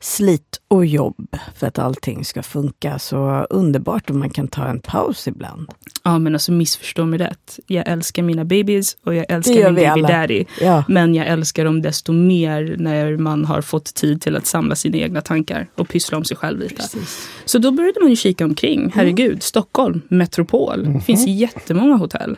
slit 0.00 0.60
och 0.68 0.86
jobb 0.86 1.36
för 1.56 1.66
att 1.66 1.78
allting 1.78 2.24
ska 2.24 2.42
funka. 2.42 2.98
Så 2.98 3.46
underbart 3.50 4.10
om 4.10 4.18
man 4.18 4.30
kan 4.30 4.48
ta 4.48 4.66
en 4.66 4.80
paus 4.80 5.28
ibland. 5.28 5.68
Ja 6.04 6.18
men 6.18 6.34
alltså 6.34 6.52
missförstå 6.52 7.04
mig 7.04 7.18
rätt. 7.18 7.58
Jag 7.66 7.88
älskar 7.88 8.22
mina 8.22 8.44
babies 8.44 8.96
och 9.04 9.14
jag 9.14 9.26
älskar 9.28 9.54
min 9.54 9.74
baby 9.74 9.86
alla. 9.86 10.08
daddy. 10.08 10.44
Ja. 10.60 10.84
Men 10.88 11.14
jag 11.14 11.26
älskar 11.26 11.64
dem 11.64 11.82
desto 11.82 12.12
mer 12.12 12.76
när 12.78 13.16
man 13.16 13.44
har 13.44 13.60
fått 13.60 13.94
tid 13.94 14.22
till 14.22 14.36
att 14.36 14.46
samla 14.46 14.74
sina 14.76 14.96
egna 14.96 15.20
tankar 15.20 15.66
och 15.74 15.88
pyssla 15.88 16.18
om 16.18 16.24
sig 16.24 16.36
själv 16.36 16.58
lite. 16.58 16.74
Precis. 16.74 17.28
Så 17.44 17.58
då 17.58 17.70
började 17.70 18.00
man 18.00 18.10
ju 18.10 18.16
kika 18.16 18.44
omkring. 18.44 18.92
Herregud, 18.94 19.42
Stockholm, 19.42 20.02
metropol. 20.08 20.92
Det 20.92 21.00
finns 21.00 21.26
jättemånga 21.26 21.94
hotell. 21.96 22.36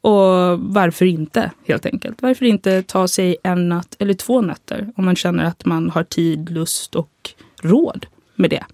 Och 0.00 0.58
varför 0.58 1.04
inte, 1.04 1.50
helt 1.66 1.86
enkelt? 1.86 2.22
Varför 2.22 2.44
inte 2.44 2.82
ta 2.82 3.08
sig 3.08 3.36
en 3.42 3.68
natt 3.68 3.96
eller 3.98 4.14
två 4.14 4.40
nätter 4.40 4.92
om 4.96 5.04
man 5.04 5.16
känner 5.16 5.44
att 5.44 5.64
man 5.64 5.90
har 5.90 6.04
tid, 6.04 6.50
lust 6.50 6.94
och 6.94 7.30
råd 7.62 8.06
med 8.34 8.50
det. 8.50 8.64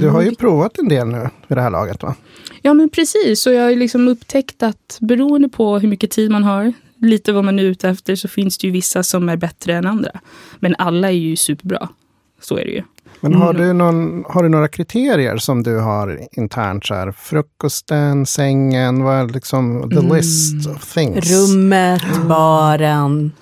Du 0.00 0.08
har 0.08 0.22
ju 0.22 0.34
provat 0.34 0.78
en 0.78 0.88
del 0.88 1.06
nu 1.06 1.28
vid 1.48 1.58
det 1.58 1.62
här 1.62 1.70
laget 1.70 2.02
va? 2.02 2.14
Ja, 2.62 2.74
men 2.74 2.88
precis. 2.88 3.46
Och 3.46 3.52
jag 3.52 3.62
har 3.62 3.76
liksom 3.76 4.08
upptäckt 4.08 4.62
att 4.62 4.98
beroende 5.00 5.48
på 5.48 5.78
hur 5.78 5.88
mycket 5.88 6.10
tid 6.10 6.30
man 6.30 6.44
har, 6.44 6.72
lite 6.96 7.32
vad 7.32 7.44
man 7.44 7.58
är 7.58 7.62
ute 7.62 7.88
efter, 7.88 8.16
så 8.16 8.28
finns 8.28 8.58
det 8.58 8.66
ju 8.66 8.72
vissa 8.72 9.02
som 9.02 9.28
är 9.28 9.36
bättre 9.36 9.74
än 9.74 9.86
andra. 9.86 10.10
Men 10.58 10.74
alla 10.78 11.08
är 11.08 11.12
ju 11.12 11.36
superbra. 11.36 11.88
Så 12.40 12.56
är 12.58 12.64
det 12.64 12.70
ju. 12.70 12.82
Men 13.30 13.34
har, 13.42 13.54
Mm. 13.54 13.66
du 13.66 13.72
någon, 13.72 14.24
har 14.28 14.42
du 14.42 14.48
några 14.48 14.68
kriterier 14.68 15.36
som 15.36 15.62
du 15.62 15.78
har 15.78 16.20
internt? 16.32 16.86
Så 16.86 16.94
här, 16.94 17.12
frukosten, 17.12 18.26
sängen, 18.26 19.02
vad 19.04 19.16
är 19.16 19.28
liksom 19.28 19.90
the 19.90 19.96
Mm. 19.98 20.16
list 20.16 20.66
of 20.68 20.94
things? 20.94 21.30
Rummet, 21.32 22.02
baren, 22.28 23.32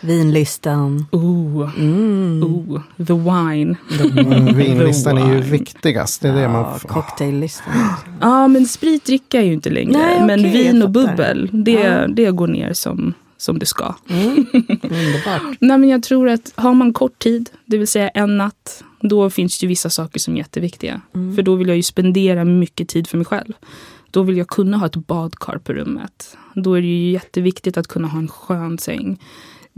vinlistan. 0.00 1.06
Oh, 1.12 1.70
Mm. 1.78 2.42
oh, 2.44 2.80
the 3.06 3.12
wine. 3.12 3.76
Mm, 4.18 4.54
Vinlistan 4.56 5.18
är 5.18 5.34
ju 5.34 5.40
viktigast. 5.40 6.22
Det 6.22 6.28
är 6.28 6.34
det 6.34 6.48
man 6.48 6.62
Ja, 6.62 6.78
får. 6.78 6.88
cocktaillistan. 6.88 7.72
Ja, 8.20 8.48
men 8.48 8.66
sprit 8.66 9.04
dricker 9.04 9.38
jag 9.38 9.46
ju 9.46 9.52
inte 9.52 9.70
längre. 9.70 9.92
Nej, 9.98 10.20
men 10.26 10.40
okej, 10.40 10.52
vin 10.72 10.82
och 10.82 10.90
bubbel, 10.90 11.50
det, 11.52 11.70
Ja. 11.72 12.06
det 12.08 12.30
går 12.30 12.46
ner 12.48 12.72
som, 12.72 13.14
som 13.38 13.58
det 13.58 13.66
ska. 13.66 13.94
Mm. 14.10 14.26
Underbart. 14.82 15.56
Nej, 15.60 15.78
men 15.78 15.88
jag 15.88 16.02
tror 16.02 16.28
att 16.28 16.52
har 16.54 16.74
man 16.74 16.92
kort 16.92 17.18
tid, 17.18 17.50
det 17.66 17.78
vill 17.78 17.88
säga 17.88 18.08
en 18.08 18.36
natt, 18.36 18.82
då 19.08 19.30
finns 19.30 19.58
det 19.58 19.64
ju 19.64 19.68
vissa 19.68 19.90
saker 19.90 20.20
som 20.20 20.34
är 20.34 20.38
jätteviktiga. 20.38 21.00
För 21.12 21.42
då 21.42 21.54
vill 21.54 21.68
jag 21.68 21.76
ju 21.76 21.82
spendera 21.82 22.44
mycket 22.44 22.88
tid 22.88 23.08
för 23.08 23.16
mig 23.16 23.24
själv. 23.24 23.52
Då 24.10 24.22
vill 24.22 24.36
jag 24.36 24.48
kunna 24.48 24.76
ha 24.76 24.86
ett 24.86 24.96
badkar 24.96 25.58
på 25.58 25.72
rummet. 25.72 26.36
Då 26.54 26.74
är 26.74 26.80
det 26.80 26.86
ju 26.86 27.10
jätteviktigt 27.10 27.76
att 27.76 27.86
kunna 27.86 28.08
ha 28.08 28.18
en 28.18 28.28
skön 28.28 28.78
säng. 28.78 29.18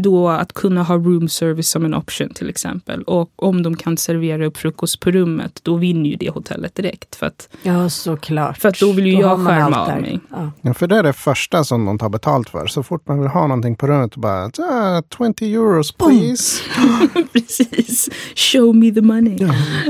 Då 0.02 0.28
att 0.28 0.52
kunna 0.52 0.82
ha 0.82 0.94
room 0.96 1.28
service 1.28 1.68
som 1.68 1.84
en 1.84 1.94
option 1.94 2.28
till 2.34 2.48
exempel. 2.48 3.02
Och 3.02 3.30
om 3.36 3.62
de 3.62 3.76
kan 3.76 3.96
servera 3.96 4.46
upp 4.46 4.56
frukost 4.56 5.00
på 5.00 5.10
rummet, 5.10 5.60
då 5.62 5.76
vinner 5.76 6.10
ju 6.10 6.16
det 6.16 6.30
hotellet 6.30 6.74
direkt. 6.74 7.16
För 7.16 7.26
att, 7.26 7.48
Ja, 7.62 7.90
såklart. 7.90 8.58
för 8.58 8.68
att 8.68 8.80
då 8.80 8.92
vill 8.92 9.06
ju 9.06 9.14
har 9.14 9.22
jag 9.22 9.46
skärma 9.46 9.76
av 9.86 10.00
mig. 10.00 10.20
Ja. 10.30 10.50
Ja, 10.62 10.74
för 10.74 10.86
det 10.86 10.96
är 10.96 11.02
det 11.02 11.12
första 11.12 11.64
som 11.64 11.84
de 11.84 11.98
tar 11.98 12.08
betalt 12.08 12.50
för. 12.50 12.66
Så 12.66 12.82
fort 12.82 13.08
man 13.08 13.18
vill 13.20 13.28
ha 13.28 13.46
någonting 13.46 13.76
på 13.76 13.86
rummet, 13.86 14.16
bara 14.16 14.44
ah, 14.58 15.02
20 15.18 15.54
euros 15.54 15.92
please. 15.92 16.62
Precis. 17.32 18.08
Show 18.36 18.76
me 18.76 18.90
the 18.90 19.00
money. 19.00 19.38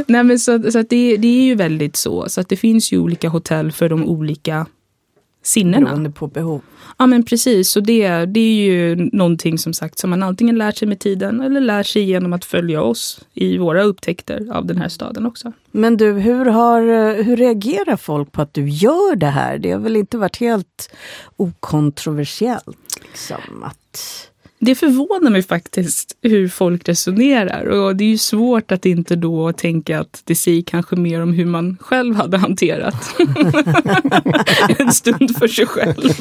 Nej, 0.06 0.24
men 0.24 0.38
så 0.38 0.70
så 0.72 0.78
att 0.78 0.90
det, 0.90 1.16
det 1.16 1.28
är 1.28 1.42
ju 1.42 1.54
väldigt 1.54 1.96
så. 1.96 2.28
Så 2.28 2.40
att 2.40 2.48
det 2.48 2.56
finns 2.56 2.92
ju 2.92 2.98
olika 2.98 3.28
hotell 3.28 3.72
för 3.72 3.88
de 3.88 4.04
olika 4.04 4.66
sinnena. 5.48 5.86
Beroende 5.86 6.10
på 6.10 6.26
behov. 6.26 6.60
Ja 6.98 7.06
men 7.06 7.22
precis, 7.22 7.76
och 7.76 7.82
det, 7.82 8.26
det 8.26 8.40
är 8.40 8.54
ju 8.54 9.10
någonting 9.12 9.58
som 9.58 9.72
sagt 9.74 9.98
som 9.98 10.10
man 10.10 10.22
antingen 10.22 10.58
lär 10.58 10.72
sig 10.72 10.88
med 10.88 11.00
tiden 11.00 11.40
eller 11.40 11.60
lär 11.60 11.82
sig 11.82 12.02
genom 12.02 12.32
att 12.32 12.44
följa 12.44 12.82
oss 12.82 13.20
i 13.34 13.58
våra 13.58 13.82
upptäckter 13.82 14.48
av 14.52 14.66
den 14.66 14.78
här 14.78 14.88
staden 14.88 15.26
också. 15.26 15.52
Men 15.70 15.96
du, 15.96 16.12
hur, 16.12 16.44
har, 16.44 16.82
eh, 16.82 17.24
hur 17.24 17.36
reagerar 17.36 17.96
folk 17.96 18.32
på 18.32 18.42
att 18.42 18.54
du 18.54 18.68
gör 18.68 19.16
det 19.16 19.26
här? 19.26 19.58
Det 19.58 19.70
har 19.70 19.78
väl 19.78 19.96
inte 19.96 20.18
varit 20.18 20.36
helt 20.36 20.90
okontroversiellt? 21.36 23.00
Liksom, 23.02 23.62
att... 23.62 24.30
Det 24.60 24.74
förvånar 24.74 25.30
mig 25.30 25.42
faktiskt 25.42 26.16
hur 26.22 26.48
folk 26.48 26.88
resonerar 26.88 27.64
och 27.66 27.96
det 27.96 28.04
är 28.04 28.08
ju 28.08 28.18
svårt 28.18 28.72
att 28.72 28.86
inte 28.86 29.16
då 29.16 29.52
tänka 29.52 30.00
att 30.00 30.22
det 30.24 30.34
säger 30.34 30.62
kanske 30.62 30.96
mer 30.96 31.22
om 31.22 31.32
hur 31.32 31.46
man 31.46 31.76
själv 31.80 32.14
hade 32.14 32.38
hanterat 32.38 33.14
en 34.78 34.92
stund 34.92 35.36
för 35.36 35.48
sig 35.48 35.66
själv. 35.66 36.12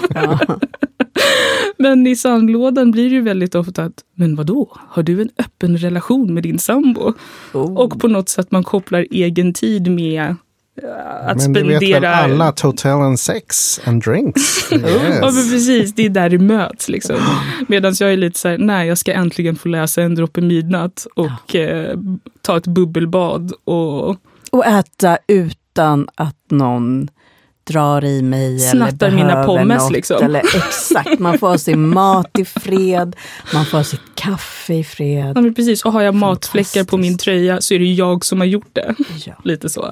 Men 1.78 2.08
i 2.08 2.16
sandlådan 2.16 2.92
blir 2.92 3.10
det 3.10 3.16
ju 3.16 3.22
väldigt 3.22 3.56
ofta 3.56 3.84
att, 3.84 4.04
men 4.16 4.36
vadå, 4.36 4.78
har 4.90 5.04
du 5.04 5.22
en 5.22 5.30
öppen 5.38 5.78
relation 5.78 6.34
med 6.34 6.44
din 6.44 6.60
sambo? 6.60 7.14
Oh. 7.54 7.78
Och 7.78 8.00
på 8.00 8.08
något 8.08 8.30
sätt 8.30 8.52
man 8.52 8.64
kopplar 8.64 9.06
egen 9.12 9.54
tid 9.54 9.92
med 9.92 10.36
att 11.28 11.38
Men 11.38 11.54
det 11.54 11.64
vet 11.64 11.82
väl 11.82 11.90
spendera... 11.90 12.16
alla 12.16 12.46
att 12.48 12.60
hotel 12.60 12.92
and 12.92 13.20
sex 13.20 13.80
and 13.86 14.04
drinks. 14.04 14.68
Ja 14.72 14.78
men 14.78 15.24
Yes. 15.24 15.52
precis, 15.52 15.94
det 15.96 16.06
är 16.06 16.10
där 16.10 16.30
det 16.30 16.38
möts 16.40 16.90
liksom. 16.90 17.16
Medan 17.68 17.94
jag 18.00 18.14
är 18.14 18.18
lite 18.18 18.40
så 18.40 18.48
här, 18.48 18.58
nej 18.58 18.88
jag 18.88 18.98
ska 18.98 19.14
äntligen 19.14 19.56
få 19.56 19.68
läsa 19.70 20.02
En 20.02 20.16
droppe 20.16 20.42
midnatt 20.42 21.08
och 21.16 21.56
eh, 21.56 21.98
ta 22.42 22.58
ett 22.58 22.68
bubbelbad 22.68 23.52
och 23.64 24.10
Och 24.52 24.66
äta 24.66 25.18
utan 25.28 26.08
att 26.16 26.36
någon 26.50 27.10
drar 27.68 28.06
i 28.06 28.22
mig 28.22 28.60
Snattar 28.60 29.12
mina 29.12 29.44
pommes, 29.44 29.84
något. 29.84 29.92
liksom. 29.92 30.24
Eller, 30.24 30.40
exakt, 30.40 31.20
man 31.20 31.40
får 31.40 31.58
sin 31.58 31.90
mat 31.94 32.40
i 32.40 32.46
fred, 32.46 33.16
man 33.54 33.66
får 33.66 33.84
sitt 33.84 34.02
kaffe 34.16 34.74
i 34.74 34.84
fred. 34.84 35.34
Ja, 35.36 35.42
men 35.42 35.54
precis, 35.54 35.86
och 35.86 35.92
har 35.92 36.02
jag 36.02 36.16
matfläckar 36.16 36.84
på 36.84 36.98
min 36.98 37.18
tröja 37.18 37.62
så 37.62 37.74
är 37.74 37.80
det 37.80 37.86
jag 37.86 38.26
som 38.26 38.40
har 38.40 38.48
gjort 38.48 38.70
det. 38.74 38.96
Ja. 39.26 39.34
Lite 39.44 39.70
så. 39.70 39.92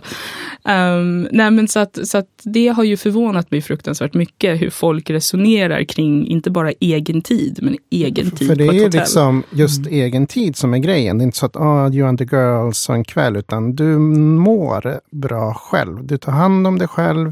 Um, 0.64 1.28
nej, 1.32 1.52
men 1.52 1.68
så, 1.68 1.80
att, 1.80 2.00
så 2.04 2.18
att 2.18 2.28
det 2.44 2.68
har 2.68 2.84
ju 2.84 2.98
förvånat 2.98 3.52
mig 3.52 3.62
fruktansvärt 3.62 4.14
mycket 4.14 4.62
hur 4.62 4.70
folk 4.70 5.10
resonerar 5.10 5.84
kring 5.84 6.28
inte 6.28 6.52
bara 6.52 6.72
egen 6.80 7.22
tid, 7.22 7.60
men 7.62 7.78
egen 7.92 8.32
tid 8.32 8.48
För 8.48 8.56
det 8.56 8.68
på 8.68 8.72
är 8.74 8.76
ett 8.76 8.82
ju 8.82 8.86
hotell. 8.86 9.00
liksom 9.00 9.44
just 9.52 9.88
egen 9.88 10.28
tid 10.28 10.56
som 10.56 10.74
är 10.74 10.78
grejen. 10.78 11.18
Det 11.18 11.22
är 11.22 11.26
inte 11.26 11.38
så 11.38 11.46
att 11.46 11.56
oh, 11.56 11.96
you 11.96 12.08
and 12.08 12.18
the 12.20 12.26
girls 12.32 12.90
och 12.90 12.96
en 12.96 13.04
kväll, 13.04 13.36
utan 13.36 13.76
du 13.76 13.98
mår 14.38 15.00
bra 15.12 15.54
själv. 15.54 16.08
Du 16.08 16.18
tar 16.18 16.32
hand 16.32 16.68
om 16.68 16.78
dig 16.80 16.88
själv, 16.88 17.32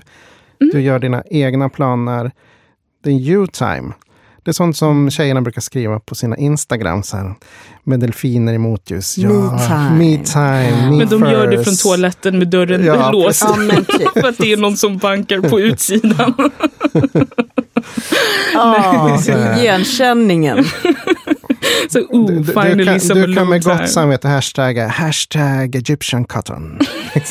du 0.71 0.81
gör 0.81 0.99
dina 0.99 1.23
egna 1.29 1.69
planer. 1.69 2.31
Det 3.03 3.09
är 3.09 3.13
you 3.13 3.47
time. 3.47 3.93
Det 4.43 4.51
är 4.51 4.53
sånt 4.53 4.77
som 4.77 5.09
tjejerna 5.09 5.41
brukar 5.41 5.61
skriva 5.61 5.99
på 5.99 6.15
sina 6.15 6.37
Instagram 6.37 7.03
så 7.03 7.17
här, 7.17 7.33
med 7.83 7.99
delfiner 7.99 8.53
i 8.53 8.57
motljus. 8.57 9.17
Ja, 9.17 9.29
Me 9.29 9.59
time. 9.67 9.89
Me 9.97 10.23
time, 10.25 10.89
me 10.91 10.97
Men 10.97 11.07
de 11.09 11.21
gör 11.21 11.47
det 11.47 11.57
first. 11.57 11.81
från 11.81 11.91
toaletten 11.91 12.39
med 12.39 12.47
dörren 12.47 12.85
Ja, 12.85 13.11
låst. 13.11 13.41
Ja, 13.47 13.55
men 13.55 13.85
typ. 13.85 14.11
För 14.13 14.27
att 14.27 14.37
det 14.37 14.53
är 14.53 14.57
någon 14.57 14.77
som 14.77 14.97
bankar 14.97 15.39
på 15.49 15.59
utsidan. 15.59 16.33
Här. 18.53 19.59
igenkänningen. 19.61 20.65
Så, 21.89 21.99
oh, 21.99 22.27
Du, 22.27 22.39
du, 22.39 22.43
finally 22.43 22.75
du, 22.75 22.85
kan, 22.85 22.99
some 22.99 23.25
du 23.25 23.33
kan 23.35 23.49
med 23.49 23.63
gott 23.63 23.89
samvete 23.89 24.27
hashtagga 24.27 24.87
hashtag 24.87 25.75
Egyptian 25.75 26.25
cotton. 26.25 26.79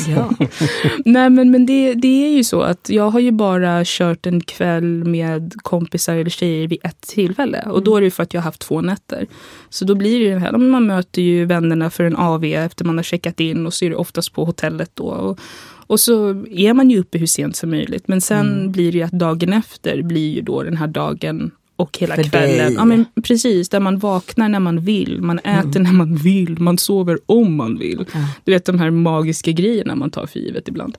Ja. 0.08 0.30
Nej, 1.04 1.30
men, 1.30 1.50
men 1.50 1.66
det, 1.66 1.94
det 1.94 2.24
är 2.24 2.30
ju 2.30 2.44
så 2.44 2.60
att 2.60 2.88
jag 2.90 3.10
har 3.10 3.20
ju 3.20 3.30
bara 3.30 3.82
kört 3.84 4.26
en 4.26 4.40
kväll 4.40 5.04
med 5.04 5.54
kompisar 5.62 6.14
eller 6.14 6.30
tjejer 6.30 6.68
vid 6.68 6.78
ett 6.84 7.00
tillfälle. 7.00 7.62
Och 7.62 7.82
då 7.82 7.96
är 7.96 8.00
det 8.00 8.04
ju 8.04 8.10
för 8.10 8.22
att 8.22 8.34
jag 8.34 8.40
har 8.40 8.44
haft 8.44 8.60
två 8.60 8.80
nätter. 8.80 9.26
Så 9.70 9.84
då 9.84 9.94
blir 9.94 10.18
det 10.18 10.24
ju 10.24 10.34
det 10.34 10.38
här, 10.38 10.52
man 10.52 10.86
möter 10.86 11.22
ju 11.22 11.44
vännerna 11.44 11.90
för 11.90 12.04
en 12.04 12.16
AV 12.16 12.44
efter 12.44 12.84
man 12.84 12.98
har 12.98 13.02
checkat 13.02 13.40
in 13.40 13.66
och 13.66 13.74
så 13.74 13.84
är 13.84 13.90
det 13.90 13.96
oftast 13.96 14.32
på 14.32 14.44
hotellet 14.44 14.90
då. 14.94 15.04
Och, 15.04 15.38
och 15.86 16.00
så 16.00 16.44
är 16.50 16.74
man 16.74 16.90
ju 16.90 16.98
uppe 16.98 17.18
hur 17.18 17.26
sent 17.26 17.56
som 17.56 17.70
möjligt. 17.70 18.08
Men 18.08 18.20
sen 18.20 18.72
blir 18.72 18.92
det 18.92 18.98
ju 18.98 19.04
att 19.04 19.12
dagen 19.12 19.52
efter 19.52 20.02
blir 20.02 20.34
ju 20.34 20.40
då 20.40 20.62
den 20.62 20.76
här 20.76 20.86
dagen 20.86 21.50
och 21.76 21.99
hela 21.99 22.14
För 22.14 22.23
kvällen. 22.23 22.67
dig. 22.67 22.75
Ja, 22.75 22.85
men 22.85 23.05
precis, 23.23 23.69
där 23.69 23.81
man 23.81 23.99
vaknar 23.99 24.49
när 24.49 24.61
man 24.61 24.81
vill, 24.81 25.23
man 25.23 25.38
äter 25.38 25.81
när 25.81 25.93
man 25.93 26.17
vill, 26.17 26.61
man 26.61 26.79
sover 26.79 27.19
om 27.26 27.55
man 27.57 27.79
vill. 27.79 28.05
Du 28.45 28.52
vet 28.52 28.64
de 28.64 28.79
här 28.79 28.91
magiska 28.91 29.52
grejerna 29.52 29.95
man 29.95 30.11
tar 30.11 30.26
för 30.26 30.41
givet 30.41 30.69
ibland. 30.69 30.99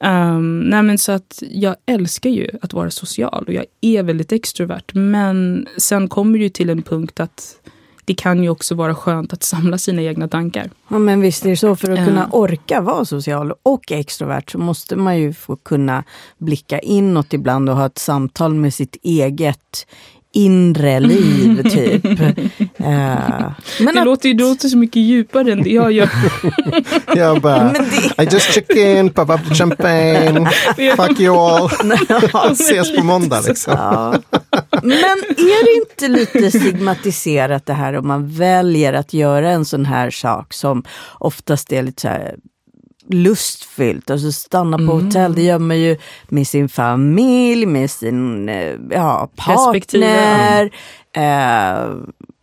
Um, 0.00 0.60
nej 0.60 0.82
men 0.82 0.98
så 0.98 1.12
att 1.12 1.42
jag 1.50 1.76
älskar 1.86 2.30
ju 2.30 2.48
att 2.62 2.72
vara 2.72 2.90
social 2.90 3.44
och 3.46 3.52
jag 3.52 3.64
är 3.80 4.02
väldigt 4.02 4.32
extrovert. 4.32 4.94
Men 4.94 5.66
sen 5.76 6.08
kommer 6.08 6.38
det 6.38 6.42
ju 6.44 6.50
till 6.50 6.70
en 6.70 6.82
punkt 6.82 7.20
att 7.20 7.56
det 8.06 8.14
kan 8.14 8.42
ju 8.42 8.48
också 8.48 8.74
vara 8.74 8.94
skönt 8.94 9.32
att 9.32 9.42
samla 9.42 9.78
sina 9.78 10.02
egna 10.02 10.28
tankar. 10.28 10.70
ja, 10.88 10.98
men 10.98 11.20
visst 11.20 11.44
är 11.44 11.50
det 11.50 11.56
så. 11.56 11.76
För 11.76 11.90
att 11.90 12.06
kunna 12.06 12.28
orka 12.32 12.80
vara 12.80 13.04
social 13.04 13.52
och 13.62 13.92
extrovert 13.92 14.50
så 14.50 14.58
måste 14.58 14.96
man 14.96 15.18
ju 15.18 15.32
få 15.32 15.56
kunna 15.56 16.04
blicka 16.38 16.78
inåt 16.78 17.32
ibland 17.32 17.70
och 17.70 17.76
ha 17.76 17.86
ett 17.86 17.98
samtal 17.98 18.54
med 18.54 18.74
sitt 18.74 18.96
eget 19.02 19.86
inre 20.32 21.00
liv 21.00 21.62
typ. 21.70 22.04
Uh, 22.04 22.32
men 22.80 23.94
det, 23.94 24.00
att... 24.00 24.04
låter, 24.04 24.34
det 24.34 24.44
låter 24.44 24.68
så 24.68 24.76
mycket 24.76 25.02
djupare 25.02 25.52
än 25.52 25.62
det 25.62 25.70
jag 25.70 25.92
gör. 25.92 26.10
jag 27.16 27.40
bara, 27.40 27.72
det... 28.16 28.22
I 28.22 28.28
just 28.32 28.52
check 28.52 28.70
in, 28.76 29.10
pop 29.10 29.30
up 29.30 29.48
the 29.48 29.54
champagne, 29.54 30.50
fuck 30.96 31.20
you 31.20 31.36
all. 31.36 31.70
Ses 32.52 32.96
på 32.96 33.04
måndag 33.04 33.40
liksom. 33.46 33.72
Ja. 33.76 34.14
Men 34.82 35.18
är 35.36 35.64
det 35.64 35.86
inte 35.86 36.08
lite 36.08 36.58
stigmatiserat 36.58 37.66
det 37.66 37.72
här 37.72 37.96
om 37.96 38.08
man 38.08 38.28
väljer 38.28 38.92
att 38.92 39.12
göra 39.12 39.50
en 39.50 39.64
sån 39.64 39.86
här 39.86 40.10
sak 40.10 40.52
som 40.52 40.84
oftast 41.18 41.72
är 41.72 41.82
lite 41.82 42.02
så 42.02 42.08
här 42.08 42.34
lustfyllt. 43.08 44.10
Alltså 44.10 44.32
stanna 44.32 44.76
på 44.76 44.82
mm. 44.82 45.04
hotell, 45.04 45.34
det 45.34 45.42
gör 45.42 45.58
man 45.58 45.78
ju 45.78 45.96
med 46.28 46.46
sin 46.46 46.68
familj, 46.68 47.66
med 47.66 47.90
sin 47.90 48.48
eh, 48.48 48.74
ja, 48.90 49.30
partner. 49.36 50.70
Eh, 51.12 51.94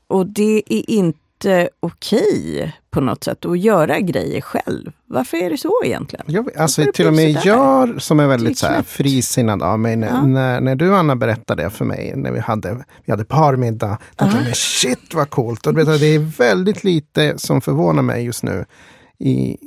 och 0.08 0.28
det 0.28 0.64
är 0.68 0.90
inte 0.90 1.70
okej 1.80 2.74
på 2.92 3.02
något 3.02 3.24
sätt 3.24 3.46
att 3.46 3.60
göra 3.60 4.00
grejer 4.00 4.42
själv. 4.42 4.92
Varför 5.06 5.38
är 5.38 5.50
det 5.50 5.58
så 5.58 5.82
egentligen? 5.86 6.26
Jag, 6.28 6.58
alltså 6.58 6.84
till 6.94 7.08
och 7.08 7.14
med 7.14 7.40
jag 7.44 8.02
som 8.02 8.20
är 8.20 8.28
väldigt 8.28 8.58
så 8.58 8.68
här, 8.68 8.82
frisinnad 8.82 9.64
av 9.64 9.80
mig, 9.80 9.96
när, 9.96 10.08
ja. 10.08 10.22
när, 10.22 10.62
när, 10.62 10.76
du 10.76 10.96
Anna 10.96 11.16
berättade 11.16 11.64
det 11.64 11.70
för 11.70 11.86
mig, 11.86 12.14
när 12.16 12.32
vi 12.32 12.40
hade, 12.40 12.86
vi 13.06 13.12
hade 13.12 13.26
parmiddag, 13.26 13.98
då 14.16 14.26
tänkte 14.26 14.48
jag 14.48 14.58
shit 14.58 15.14
vad 15.14 15.30
coolt! 15.30 15.68
Och 15.68 15.74
det 15.74 15.82
är 16.06 16.38
väldigt 16.38 16.84
lite 16.84 17.34
som 17.38 17.62
förvånar 17.62 18.04
mig 18.04 18.26
just 18.26 18.44
nu 18.44 18.66
i, 19.20 19.58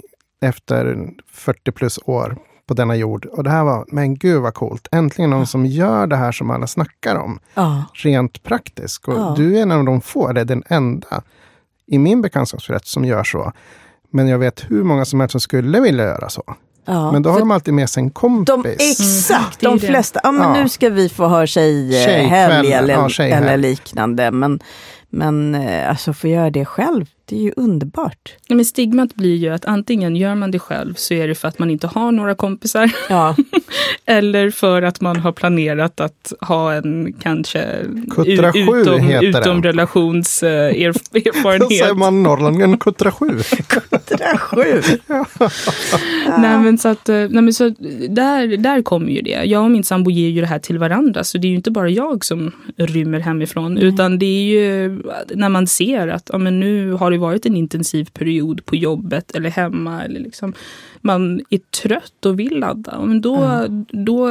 efter 0.41 1.11
40 1.33 1.73
plus 1.73 1.99
år 2.05 2.37
på 2.67 2.75
denna 2.75 2.97
jord. 2.97 3.25
Och 3.25 3.45
det 3.45 3.51
här 3.51 3.65
var, 3.65 3.85
men 3.89 4.15
gud 4.15 4.43
vad 4.43 4.55
coolt. 4.55 4.89
Äntligen 4.93 5.31
någon 5.31 5.41
ja. 5.41 5.47
som 5.47 5.67
gör 5.67 6.07
det 6.07 6.17
här 6.17 6.33
som 6.33 6.51
alla 6.51 6.67
snackar 6.67 7.17
om. 7.17 7.39
Ja. 7.55 7.85
Rent 7.95 8.43
praktiskt. 8.43 9.09
Och 9.09 9.15
ja. 9.15 9.35
du 9.37 9.59
är 9.59 9.63
en 9.63 9.73
av 9.73 9.85
de 9.85 10.01
få, 10.01 10.29
eller 10.29 10.45
den 10.45 10.63
enda, 10.69 11.23
i 11.87 11.99
min 11.99 12.23
bekantskapskrets 12.23 12.91
som 12.91 13.05
gör 13.05 13.25
så. 13.25 13.53
Men 14.11 14.29
jag 14.29 14.39
vet 14.39 14.71
hur 14.71 14.83
många 14.83 15.05
som 15.05 15.21
helst 15.21 15.33
som 15.33 15.41
skulle 15.41 15.81
vilja 15.81 16.05
göra 16.05 16.29
så. 16.29 16.55
Ja, 16.85 17.13
men 17.13 17.23
då 17.23 17.31
har 17.31 17.39
de 17.39 17.51
alltid 17.51 17.75
med 17.75 17.91
sig 17.91 18.03
en 18.03 18.11
kompis. 18.11 18.47
De, 18.47 18.67
exakt, 18.69 19.63
mm. 19.63 19.79
de 19.79 19.87
flesta. 19.87 20.21
Ja, 20.23 20.33
men 20.33 20.63
Nu 20.63 20.69
ska 20.69 20.91
vi 20.91 21.09
få 21.09 21.27
ha 21.27 21.47
tjejhelg 21.47 22.73
eller, 22.73 22.95
ja, 22.95 23.25
eller 23.25 23.57
liknande. 23.57 24.31
Men, 24.31 24.61
men 25.11 25.55
eh, 25.55 25.91
alltså 25.91 26.13
få 26.13 26.29
göra 26.29 26.51
det 26.51 26.65
själv, 26.65 27.07
det 27.29 27.37
är 27.37 27.41
ju 27.43 27.53
underbart. 27.57 28.35
Ja, 28.47 28.55
men 28.55 28.65
stigmat 28.65 29.15
blir 29.15 29.37
ju 29.37 29.49
att 29.49 29.65
antingen 29.65 30.17
gör 30.17 30.35
man 30.35 30.51
det 30.51 30.59
själv 30.59 30.95
så 30.95 31.15
är 31.15 31.29
det 31.29 31.35
för 31.35 31.49
att 31.49 31.59
man 31.59 31.71
inte 31.71 31.87
har 31.87 32.13
några 32.13 32.35
kompisar. 32.35 32.93
Ja. 33.09 33.37
Eller 34.07 34.51
för 34.51 34.83
att 34.83 35.01
man 35.01 35.17
har 35.17 35.33
planerat 35.33 36.01
att 36.01 36.33
ha 36.41 36.75
en 36.75 37.13
kanske 37.21 37.77
Kuttra 38.11 38.49
utom, 38.49 39.11
utom 39.23 39.63
relations 39.63 40.43
uh, 40.43 40.49
erfarenhet. 40.49 41.61
Då 41.61 41.69
säger 41.69 41.95
man 41.95 42.23
norrlänningen 42.23 42.79
kuttra 42.79 43.13
sju. 43.13 43.29
kuttra 43.67 44.39
sju. 44.39 44.83
ja. 45.07 45.27
Nej 46.39 46.59
men 46.59 46.79
så 46.79 46.89
att, 46.89 47.09
eh, 47.09 47.15
nej, 47.15 47.43
men 47.43 47.53
så 47.53 47.69
där, 48.09 48.57
där 48.57 48.83
kommer 48.83 49.11
ju 49.11 49.23
det. 49.23 49.45
Jag 49.45 49.65
och 49.65 49.71
min 49.71 49.85
sambo 49.85 50.11
ger 50.11 50.29
ju 50.29 50.41
det 50.41 50.47
här 50.47 50.59
till 50.59 50.79
varandra 50.79 51.25
så 51.25 51.39
det 51.39 51.47
är 51.47 51.51
ju 51.51 51.57
inte 51.57 51.71
bara 51.71 51.89
jag 51.89 52.25
som 52.25 52.53
rymmer 52.77 53.21
hemifrån 53.21 53.79
mm. 53.79 53.89
utan 53.89 54.19
det 54.19 54.27
är 54.27 54.43
ju 54.43 55.03
när 55.35 55.49
man 55.49 55.67
ser 55.67 56.09
att 56.09 56.31
ja, 56.33 56.39
men 56.39 56.61
nu 56.61 56.93
har 56.93 57.16
det 57.17 57.21
varit 57.21 57.47
en 57.47 57.57
intensiv 57.57 58.05
period 58.05 58.67
på 58.67 58.77
jobbet 58.77 59.35
eller 59.35 59.51
hemma. 59.51 60.05
Eller 60.05 60.21
liksom, 60.21 60.53
man 61.01 61.41
är 61.51 61.59
trött 61.59 62.27
och 62.27 62.41
vill 62.41 62.59
ladda. 62.59 63.01
Men 63.01 63.21
då, 63.21 63.37
mm. 63.37 63.87
då, 63.91 64.29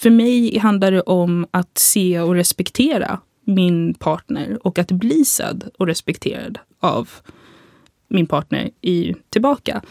för 0.00 0.10
mig 0.10 0.58
handlar 0.58 0.90
det 0.90 1.00
om 1.00 1.46
att 1.50 1.78
se 1.78 2.20
och 2.20 2.34
respektera 2.34 3.20
min 3.44 3.94
partner 3.94 4.58
och 4.66 4.78
att 4.78 4.92
bli 4.92 5.24
sedd 5.24 5.64
och 5.78 5.86
respekterad 5.86 6.58
av 6.80 7.10
min 8.08 8.26
partner 8.26 8.70
i, 8.80 9.14
tillbaka. 9.28 9.82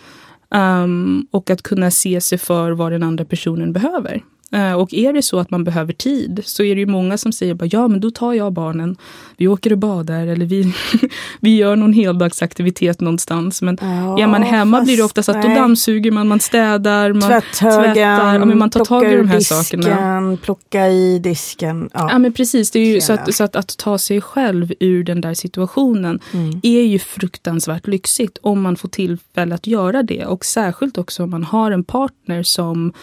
Um, 0.50 1.28
och 1.32 1.50
att 1.50 1.62
kunna 1.62 1.92
se 1.92 2.22
sig 2.22 2.38
för 2.38 2.72
vad 2.72 2.92
den 2.92 3.04
andra 3.04 3.26
personen 3.26 3.74
behöver. 3.74 4.24
Eh, 4.54 4.74
och 4.74 4.94
är 4.94 5.14
det 5.14 5.22
så 5.22 5.40
att 5.40 5.50
man 5.50 5.64
behöver 5.64 5.94
tid 5.94 6.42
så 6.46 6.64
är 6.64 6.76
det 6.76 6.80
ju 6.80 6.88
många 6.88 7.18
som 7.18 7.32
säger 7.32 7.54
bara, 7.54 7.70
ja 7.72 7.88
men 7.88 8.00
då 8.00 8.12
tar 8.12 8.34
jag 8.34 8.54
barnen. 8.54 8.98
Vi 9.38 9.48
åker 9.48 9.72
och 9.72 9.78
badar 9.78 10.28
eller 10.28 10.46
vi, 10.46 10.74
vi 11.40 11.56
gör 11.56 11.76
någon 11.76 11.94
heldagsaktivitet 11.94 13.02
någonstans. 13.02 13.62
Men 13.62 13.78
ja, 13.82 14.20
är 14.20 14.28
man 14.28 14.44
hemma 14.44 14.82
blir 14.82 14.98
det 14.98 15.04
ofta 15.04 15.24
så 15.24 15.32
att 15.32 15.42
då 15.42 15.48
dammsuger 15.48 16.12
man, 16.12 16.28
man 16.28 16.40
städar, 16.40 17.14
man 17.14 17.30
Tvätthögen, 17.30 17.94
tvättar. 17.94 18.34
Ja, 18.34 18.46
men 18.46 18.58
man 18.58 18.70
tar 18.70 18.86
tag 18.86 19.12
i 19.12 19.16
de 19.16 19.28
här 19.28 19.38
disken, 19.38 19.84
sakerna. 19.84 20.38
Plocka 20.42 20.88
i 20.88 21.20
disken. 21.20 21.90
Ja, 21.94 22.10
ja 22.12 22.20
men 22.20 22.34
precis. 22.34 22.72
Det 22.72 22.80
är 22.80 22.94
ju 22.94 23.02
så 23.02 23.14
att, 23.14 23.36
så 23.36 23.44
att, 23.44 23.56
att, 23.56 23.78
ta 23.78 23.98
sig 23.98 24.22
själv 24.22 24.74
ur 24.80 25.04
den 25.04 25.22
där 25.22 25.34
situationen 25.34 26.20
mm. 26.34 26.60
är 26.64 26.82
ju 26.82 27.00
fruktansvärt 27.00 27.88
lyxigt 27.88 28.38
om 28.42 28.62
man 28.62 28.76
får 28.76 28.90
tillfälle 28.90 29.56
att 29.56 29.68
göra 29.68 30.04
det. 30.04 30.26
Och 30.26 30.46
särskilt 30.46 30.98
också 30.98 31.24
om 31.24 31.30
man 31.30 31.44
har 31.44 31.72
en 31.72 31.84
partner 31.84 32.44
som 32.44 32.94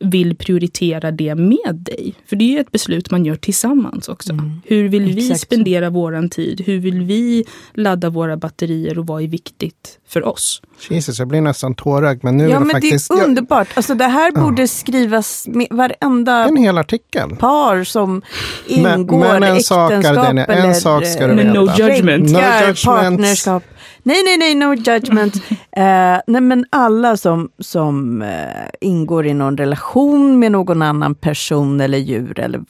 vill 0.00 0.36
prioritera 0.36 1.10
det 1.10 1.34
med 1.34 1.74
dig. 1.74 2.14
För 2.26 2.36
det 2.36 2.44
är 2.44 2.52
ju 2.52 2.58
ett 2.58 2.72
beslut 2.72 3.10
man 3.10 3.24
gör 3.24 3.36
tillsammans 3.36 4.08
också. 4.08 4.32
Mm. 4.32 4.60
Hur 4.64 4.88
vill 4.88 5.04
vi 5.04 5.30
Exakt. 5.30 5.40
spendera 5.40 5.90
våran 5.90 6.30
tid? 6.30 6.62
Hur 6.66 6.78
vill 6.78 7.00
vi 7.02 7.44
ladda 7.74 8.10
våra 8.10 8.36
batterier 8.36 8.98
och 8.98 9.06
vad 9.06 9.22
är 9.22 9.28
viktigt 9.28 9.98
för 10.08 10.26
oss? 10.26 10.62
Jesus, 10.88 11.18
jag 11.18 11.28
blir 11.28 11.40
nästan 11.40 11.74
tårögd. 11.74 12.24
Men 12.24 12.36
nu 12.36 12.44
ja, 12.44 12.50
är 12.50 12.54
det 12.54 12.64
men 12.64 12.70
faktiskt... 12.70 13.08
Det 13.08 13.20
är 13.20 13.24
underbart. 13.24 13.68
Alltså, 13.74 13.94
det 13.94 14.04
här 14.04 14.32
ja. 14.34 14.40
borde 14.40 14.68
skrivas 14.68 15.46
med 15.48 15.66
varenda 15.70 16.48
en 16.48 16.56
hel 16.56 16.78
artikel. 16.78 17.36
par 17.36 17.84
som 17.84 18.22
ingår 18.66 19.18
men, 19.18 19.40
men 19.40 19.42
en 19.42 19.60
sak, 19.60 19.92
Gardenia, 19.92 20.44
en 20.44 20.74
sak 20.74 21.06
ska 21.06 21.26
du 21.26 21.34
veta. 21.34 21.52
No 21.52 21.70
judgment. 21.78 22.30
No 22.30 22.38
judgment. 22.38 22.84
Partnerskap. 22.84 23.62
Nej, 24.08 24.22
nej, 24.24 24.36
nej, 24.38 24.54
no 24.54 24.74
judgment. 24.74 25.36
uh, 25.36 25.52
nej, 26.26 26.40
men 26.40 26.64
alla 26.70 27.16
som, 27.16 27.48
som 27.58 28.22
uh, 28.22 28.28
ingår 28.80 29.26
i 29.26 29.34
någon 29.34 29.56
relation 29.56 30.38
med 30.38 30.52
någon 30.52 30.82
annan 30.82 31.14
person 31.14 31.80
eller 31.80 31.98
djur 31.98 32.40
eller 32.40 32.60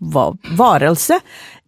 va 0.00 0.36
varelse 0.50 1.20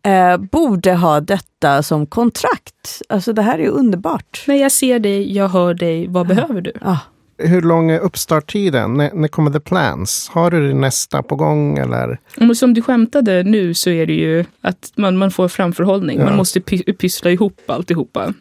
uh, 0.06 0.36
borde 0.36 0.94
ha 0.94 1.20
detta 1.20 1.82
som 1.82 2.06
kontrakt. 2.06 3.02
Alltså 3.08 3.32
det 3.32 3.42
här 3.42 3.58
är 3.58 3.68
underbart. 3.68 4.44
Men 4.46 4.58
jag 4.58 4.72
ser 4.72 4.98
dig, 4.98 5.36
jag 5.36 5.48
hör 5.48 5.74
dig, 5.74 6.08
vad 6.08 6.26
behöver 6.26 6.60
du? 6.60 6.72
Ah. 6.82 6.98
Hur 7.38 7.62
lång 7.62 7.90
är 7.90 7.98
uppstarttiden? 7.98 8.94
När, 8.94 9.14
när 9.14 9.28
kommer 9.28 9.50
the 9.50 9.60
plans? 9.60 10.30
Har 10.32 10.50
du 10.50 10.68
det 10.68 10.74
nästa 10.74 11.22
på 11.22 11.36
gång 11.36 11.78
eller? 11.78 12.20
Som 12.54 12.74
du 12.74 12.82
skämtade 12.82 13.42
nu 13.42 13.74
så 13.74 13.90
är 13.90 14.06
det 14.06 14.14
ju 14.14 14.44
att 14.60 14.92
man, 14.96 15.16
man 15.16 15.30
får 15.30 15.48
framförhållning. 15.48 16.18
Ja. 16.18 16.24
Man 16.24 16.36
måste 16.36 16.60
py 16.60 16.82
pyssla 16.92 17.30
ihop 17.30 17.60
alltihopa. 17.66 18.34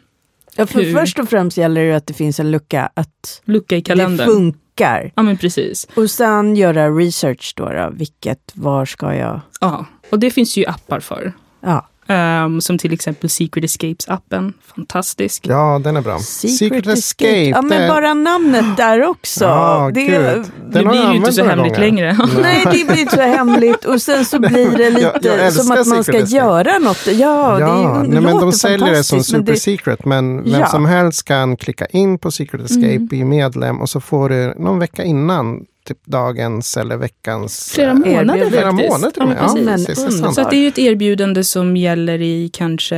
Ja, 0.56 0.66
för 0.66 0.92
först 0.92 1.18
och 1.18 1.28
främst 1.28 1.56
gäller 1.56 1.84
det 1.84 1.96
att 1.96 2.06
det 2.06 2.14
finns 2.14 2.40
en 2.40 2.50
lucka, 2.50 2.90
att 2.94 3.42
lucka 3.44 3.76
i 3.76 3.82
kalendern. 3.82 4.16
det 4.16 4.24
funkar. 4.24 5.12
Ja, 5.14 5.22
men 5.22 5.36
precis. 5.36 5.88
Och 5.96 6.10
sen 6.10 6.56
göra 6.56 6.90
research 6.90 7.52
då, 7.56 7.68
då 7.68 7.90
vilket, 7.94 8.52
var 8.54 8.84
ska 8.84 9.14
jag? 9.14 9.40
Ja, 9.60 9.86
och 10.10 10.18
det 10.18 10.30
finns 10.30 10.56
ju 10.56 10.66
appar 10.66 11.00
för. 11.00 11.32
Ja. 11.60 11.88
Um, 12.08 12.60
som 12.60 12.78
till 12.78 12.92
exempel 12.92 13.30
Secret 13.30 13.64
Escapes-appen. 13.64 14.52
Fantastisk. 14.76 15.46
Ja, 15.46 15.80
den 15.84 15.96
är 15.96 16.00
bra. 16.00 16.18
Secret, 16.18 16.58
Secret 16.58 16.86
Escape. 16.86 17.48
Ja, 17.48 17.62
men 17.62 17.88
bara 17.88 18.14
namnet 18.14 18.76
där 18.76 19.02
också. 19.02 19.44
Ja, 19.44 19.90
det, 19.94 20.42
det 20.70 20.84
blir 20.84 21.10
ju 21.10 21.16
inte 21.16 21.32
så 21.32 21.44
hemligt 21.44 21.74
gånger. 21.74 21.80
längre. 21.80 22.18
Nej, 22.42 22.64
det 22.64 22.86
blir 22.86 23.00
inte 23.00 23.16
så 23.16 23.22
hemligt. 23.22 23.84
Och 23.84 24.02
sen 24.02 24.24
så 24.24 24.38
blir 24.38 24.76
det 24.76 24.90
lite 24.90 25.00
jag, 25.22 25.38
jag 25.38 25.52
som 25.52 25.70
att 25.70 25.86
man 25.86 26.04
ska 26.04 26.16
Escape. 26.16 26.36
göra 26.36 26.78
något. 26.78 27.06
Ja, 27.06 27.60
ja 27.60 27.66
det 28.02 28.08
nej, 28.08 28.20
men 28.20 28.40
de 28.40 28.52
säljer 28.52 28.90
det 28.90 29.04
som 29.04 29.22
Super 29.22 29.52
det... 29.52 29.56
Secret. 29.56 30.04
Men 30.04 30.42
vem 30.42 30.60
ja. 30.60 30.66
som 30.66 30.84
helst 30.84 31.24
kan 31.24 31.56
klicka 31.56 31.86
in 31.86 32.18
på 32.18 32.30
Secret 32.30 32.64
Escape, 32.64 32.86
mm. 32.86 33.06
bli 33.06 33.24
medlem 33.24 33.80
och 33.80 33.88
så 33.88 34.00
får 34.00 34.28
du 34.28 34.54
någon 34.58 34.78
vecka 34.78 35.04
innan 35.04 35.64
typ 35.86 36.06
dagens 36.06 36.76
eller 36.76 36.96
veckans... 36.96 37.72
Flera 37.74 37.90
eh, 37.90 37.96
månader 37.96 38.50
Flera 38.50 38.70
faktiskt. 38.70 38.90
månader 38.90 39.10
till 39.10 39.22
ja, 39.66 39.72
ja, 39.72 39.84
precis. 39.86 40.34
Så 40.34 40.48
det 40.50 40.56
är 40.56 40.60
ju 40.60 40.68
ett 40.68 40.78
erbjudande 40.78 41.44
som 41.44 41.76
gäller 41.76 42.20
i 42.22 42.50
kanske 42.52 42.96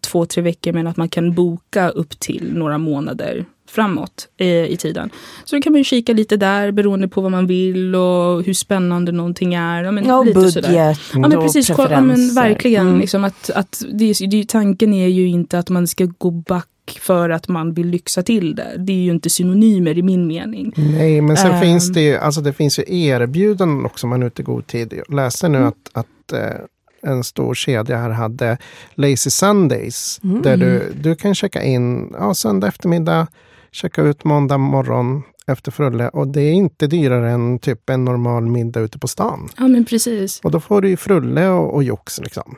två, 0.00 0.26
tre 0.26 0.42
veckor 0.42 0.72
men 0.72 0.86
att 0.86 0.96
man 0.96 1.08
kan 1.08 1.34
boka 1.34 1.88
upp 1.88 2.20
till 2.20 2.52
några 2.54 2.78
månader 2.78 3.44
framåt 3.70 4.28
i, 4.36 4.48
i 4.48 4.76
tiden. 4.76 5.10
Så 5.44 5.56
då 5.56 5.62
kan 5.62 5.72
man 5.72 5.80
ju 5.80 5.84
kika 5.84 6.12
lite 6.12 6.36
där 6.36 6.70
beroende 6.70 7.08
på 7.08 7.20
vad 7.20 7.30
man 7.30 7.46
vill 7.46 7.94
och 7.94 8.42
hur 8.42 8.54
spännande 8.54 9.12
någonting 9.12 9.54
är. 9.54 9.84
Ja, 9.84 9.90
men, 9.90 10.06
ja, 10.06 10.22
lite 10.22 10.34
budget 10.34 10.52
sådär. 10.52 10.96
Ja, 11.12 11.18
men 11.18 11.30
precis. 11.30 11.68
Ja, 11.68 12.00
men 12.00 12.34
verkligen. 12.34 12.86
Mm. 12.86 13.00
Liksom 13.00 13.24
att, 13.24 13.50
att 13.50 13.82
det, 13.92 14.14
det, 14.30 14.48
tanken 14.48 14.94
är 14.94 15.08
ju 15.08 15.28
inte 15.28 15.58
att 15.58 15.70
man 15.70 15.86
ska 15.86 16.08
gå 16.18 16.30
back 16.30 16.68
för 16.98 17.30
att 17.30 17.48
man 17.48 17.74
vill 17.74 17.86
lyxa 17.86 18.22
till 18.22 18.54
det. 18.54 18.74
Det 18.78 18.92
är 18.92 18.96
ju 18.96 19.10
inte 19.10 19.30
synonymer 19.30 19.98
i 19.98 20.02
min 20.02 20.26
mening. 20.26 20.72
Nej, 20.76 21.20
men 21.20 21.36
sen 21.36 21.52
um, 21.52 21.60
finns 21.60 21.92
det 21.92 22.00
ju, 22.00 22.16
alltså 22.16 22.40
det 22.40 22.52
finns 22.52 22.78
ju 22.78 22.84
erbjudanden 22.86 23.86
också 23.86 24.06
om 24.06 24.10
man 24.10 24.22
är 24.22 24.26
ute 24.26 24.42
i 24.42 24.44
god 24.44 24.66
tid. 24.66 24.92
Jag 25.06 25.14
läste 25.14 25.48
nu 25.48 25.58
mm. 25.58 25.68
att, 25.68 25.90
att 25.92 26.32
eh, 26.32 26.60
en 27.02 27.24
stor 27.24 27.54
kedja 27.54 27.96
här 27.96 28.10
hade 28.10 28.58
Lazy 28.94 29.30
Sundays. 29.30 30.20
Mm. 30.24 30.42
Där 30.42 30.56
du, 30.56 30.92
du 31.00 31.14
kan 31.14 31.34
checka 31.34 31.62
in 31.62 32.14
ja, 32.18 32.34
söndag 32.34 32.68
eftermiddag, 32.68 33.26
checka 33.70 34.02
ut 34.02 34.24
måndag 34.24 34.58
morgon 34.58 35.22
efter 35.46 35.70
frulle 35.70 36.08
och 36.08 36.28
det 36.28 36.40
är 36.40 36.52
inte 36.52 36.86
dyrare 36.86 37.30
än 37.30 37.58
typ 37.58 37.90
en 37.90 38.04
normal 38.04 38.46
middag 38.46 38.80
ute 38.80 38.98
på 38.98 39.08
stan. 39.08 39.48
Ja 39.56 39.68
men 39.68 39.84
precis. 39.84 40.40
Och 40.40 40.50
då 40.50 40.60
får 40.60 40.82
du 40.82 40.88
ju 40.88 40.96
frulle 40.96 41.48
och, 41.48 41.74
och 41.74 41.82
jox 41.82 42.20
liksom. 42.20 42.56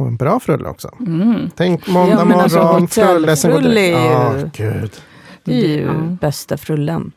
Och 0.00 0.06
en 0.06 0.16
bra 0.16 0.40
frulle 0.40 0.68
också. 0.68 0.90
Mm. 1.00 1.50
Tänk 1.56 1.86
måndag 1.88 2.14
Ja, 2.18 2.24
men 2.24 2.40
alltså, 2.40 2.58
morgon, 2.62 2.88
frulle 2.88 3.36
som 3.36 3.50
går 3.50 3.60
direkt. 3.60 3.96
Ja, 3.96 4.34
gud. 4.56 4.90
Det 5.44 5.52
är 5.64 5.68
ju 5.68 5.82
Ja. 5.82 5.92
bästa 6.20 6.56
frullen. 6.56 7.12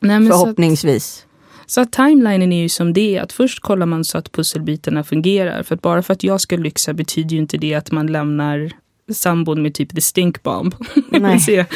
Nej, 0.00 0.20
men 0.20 0.28
så, 0.28 0.34
att, 0.34 0.40
Förhoppningsvis. 0.40 1.26
så 1.66 1.80
att 1.80 1.92
timelinen 1.92 2.52
är 2.52 2.62
ju 2.62 2.68
som 2.68 2.92
det 2.92 3.16
är. 3.16 3.22
Att 3.22 3.32
först 3.32 3.60
kollar 3.62 3.86
man 3.86 4.04
så 4.04 4.18
att 4.18 4.32
pusselbitarna 4.32 5.04
fungerar. 5.04 5.62
För 5.62 5.74
att 5.74 5.82
bara 5.82 6.02
för 6.02 6.12
att 6.12 6.22
jag 6.22 6.40
ska 6.40 6.56
lyxa 6.56 6.92
betyder 6.94 7.30
ju 7.30 7.38
inte 7.38 7.56
det 7.56 7.74
att 7.74 7.92
man 7.92 8.06
lämnar 8.06 8.70
sambon 9.12 9.62
med 9.62 9.74
typ 9.74 9.94
the 9.94 10.00
stink 10.00 10.42
bomb. 10.42 10.74
Säga 11.46 11.66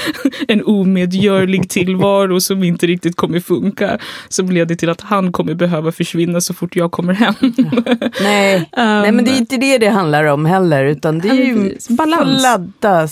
en 0.49 0.65
omedgörlig 0.65 1.71
tillvaro 1.71 2.41
som 2.41 2.63
inte 2.63 2.87
riktigt 2.87 3.17
kommer 3.17 3.41
funka. 3.41 3.99
Som 4.29 4.51
leder 4.51 4.75
till 4.75 4.89
att 4.89 5.01
han 5.01 5.33
kommer 5.33 5.55
behöva 5.55 5.93
försvinna 5.93 6.41
så 6.41 6.55
fort 6.55 6.77
jag 6.77 6.93
kommer 6.93 7.13
hem. 7.13 7.35
Nej. 8.23 8.69
Nej, 8.77 9.13
men 9.13 9.25
det 9.25 9.31
är 9.31 9.39
inte 9.39 9.57
det 9.57 9.79
det 9.79 9.89
handlar 9.89 10.25
om 10.25 10.47
heller, 10.47 10.85
utan 10.85 11.19
det 11.19 11.29
är 11.29 11.35
ju. 11.35 11.77
Balans. 11.89 12.43
ladda 12.43 13.09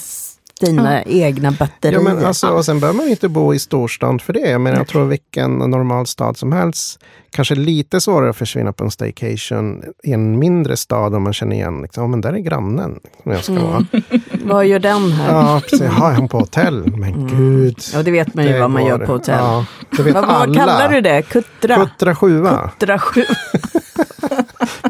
dina 0.61 1.03
egna 1.05 1.51
batterier. 1.51 1.99
Ja, 1.99 2.01
men 2.15 2.25
alltså, 2.27 2.49
och 2.49 2.65
sen 2.65 2.81
behöver 2.81 2.97
man 2.97 3.07
ju 3.07 3.11
inte 3.11 3.29
bo 3.29 3.55
i 3.55 3.59
storstan 3.59 4.19
för 4.19 4.33
det. 4.33 4.59
Men 4.59 4.75
jag 4.75 4.87
tror 4.89 5.05
vilken 5.05 5.51
normal 5.59 6.07
stad 6.07 6.37
som 6.37 6.53
helst. 6.53 6.99
Kanske 7.33 7.55
lite 7.55 8.01
svårare 8.01 8.31
att 8.31 8.37
försvinna 8.37 8.73
på 8.73 8.85
en 8.85 8.91
staycation 8.91 9.83
i 10.05 10.13
en 10.13 10.39
mindre 10.39 10.77
stad 10.77 11.15
om 11.15 11.23
man 11.23 11.33
känner 11.33 11.57
igen, 11.57 11.83
liksom, 11.83 12.03
"Ja, 12.03 12.09
men 12.09 12.21
där 12.21 12.33
är 12.33 12.39
grannen 12.39 12.99
som 13.23 13.33
jag 13.33 13.45
ska 13.45 13.53
Mm. 13.53 13.65
vara. 13.67 13.85
Vad 14.45 14.67
gör 14.67 14.79
den 14.79 15.13
här? 15.13 15.33
Ja, 15.35 15.55
Ja, 15.55 15.61
precis. 15.61 15.83
Har 15.83 16.13
han 16.13 16.29
på 16.29 16.39
hotell? 16.39 16.97
Men 16.97 17.27
gud. 17.29 17.79
det 18.05 18.11
vet 18.11 18.35
man 18.35 18.45
ju 18.47 18.53
det 18.53 18.61
vad 18.61 18.71
man 18.71 18.87
gör 18.87 18.99
på 18.99 19.13
hotell. 19.13 19.39
Ja, 19.39 19.67
det 19.97 20.03
vet 20.03 20.15
vad, 20.15 20.25
alla. 20.25 20.47
vad 20.47 20.57
kallar 20.57 20.89
du 20.89 21.01
det? 21.01 21.23
Kuttra? 21.23 21.77
Kuttra 21.77 22.15
sjua. 22.15 22.71
Kuttra 22.79 22.99
sju. 22.99 23.25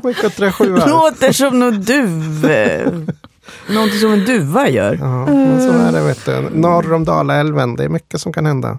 Vad 0.02 0.10
är 0.10 0.14
Kuttra 0.14 0.52
sjua? 0.52 0.86
Låter 0.88 1.32
som 1.32 1.58
något 1.60 1.86
duv. 1.86 2.50
Någonting 3.68 4.00
som 4.00 4.12
en 4.12 4.24
duva 4.24 4.68
gör. 4.68 4.98
Ja, 5.00 5.26
men 5.26 5.60
så 5.60 5.72
är 5.72 5.92
det 5.92 6.00
vet 6.00 6.24
du. 6.24 6.48
Norr 6.60 6.92
om 6.92 7.04
Dalälven, 7.04 7.76
det 7.76 7.84
är 7.84 7.88
mycket 7.88 8.20
som 8.20 8.32
kan 8.32 8.46
hända. 8.46 8.78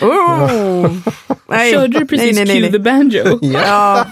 Oh. 0.00 0.92
Nej. 1.48 1.72
Körde 1.72 1.98
du 1.98 2.06
precis 2.06 2.36
nej, 2.36 2.44
nej, 2.44 2.60
nej, 2.60 2.70
Cue 2.70 2.72
the 2.72 2.78
Banjo? 2.78 3.38
Ja. 3.42 4.04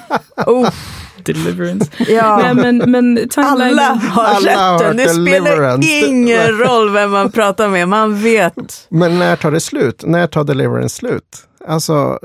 Oh. 0.46 0.68
Deliverance. 1.24 1.90
ja. 2.08 2.40
Nej, 2.42 2.54
men, 2.54 2.90
men. 2.90 3.28
Alla 3.36 3.64
har 3.94 4.24
Alla 4.24 4.56
har 4.56 4.78
rätten. 4.78 4.96
Det 4.96 5.08
spelar 5.08 5.84
ingen 6.08 6.58
roll 6.58 6.90
vem 6.90 7.10
man 7.10 7.32
pratar 7.32 7.68
med. 7.68 7.88
Man 7.88 8.22
vet. 8.22 8.86
Men 8.88 9.18
när 9.18 9.36
tar 9.36 9.50
det 9.50 9.60
slut? 9.60 10.02
När 10.06 10.26
tar 10.26 10.44
Deliverance 10.44 10.96
slut? 10.96 11.24
Alltså, 11.68 12.18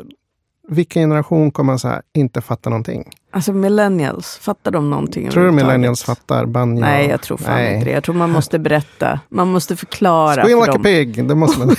vilken 0.69 1.01
generation 1.01 1.51
kommer 1.51 1.77
så 1.77 1.87
här, 1.87 2.01
inte 2.13 2.41
fatta 2.41 2.69
någonting? 2.69 3.09
Alltså 3.37 3.53
millennials, 3.53 4.37
fattar 4.37 4.71
de 4.71 4.89
någonting? 4.89 5.29
Tror 5.29 5.43
du 5.45 5.51
millennials 5.51 6.03
fattar 6.03 6.45
banjo? 6.45 6.81
Nej, 6.81 7.07
jag 7.07 7.21
tror 7.21 7.37
fan 7.37 7.55
Nej. 7.55 7.73
inte 7.73 7.85
det. 7.85 7.91
Jag 7.91 8.03
tror 8.03 8.15
man 8.15 8.31
måste 8.31 8.59
berätta. 8.59 9.19
Man 9.29 9.47
måste 9.51 9.75
förklara 9.75 10.43
Squeal 10.43 10.49
för 10.49 10.55
like 10.59 10.71
a 10.71 10.73
dem. 10.73 10.83
pig, 10.83 11.27
det 11.27 11.35
måste 11.35 11.59
man 11.59 11.69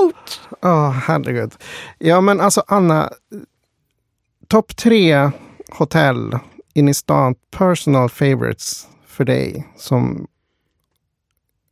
Ouch! 0.00 0.40
Ja, 0.60 0.90
herregud. 1.06 1.52
Ja, 1.98 2.20
men 2.20 2.40
alltså 2.40 2.62
Anna. 2.66 3.10
Topp 4.48 4.76
tre 4.76 5.30
hotell 5.72 6.38
inne 6.74 6.90
i 6.90 6.94
stan, 6.94 7.34
personal 7.56 8.08
favorites 8.10 8.86
för 9.06 9.24
dig 9.24 9.68
som 9.76 10.26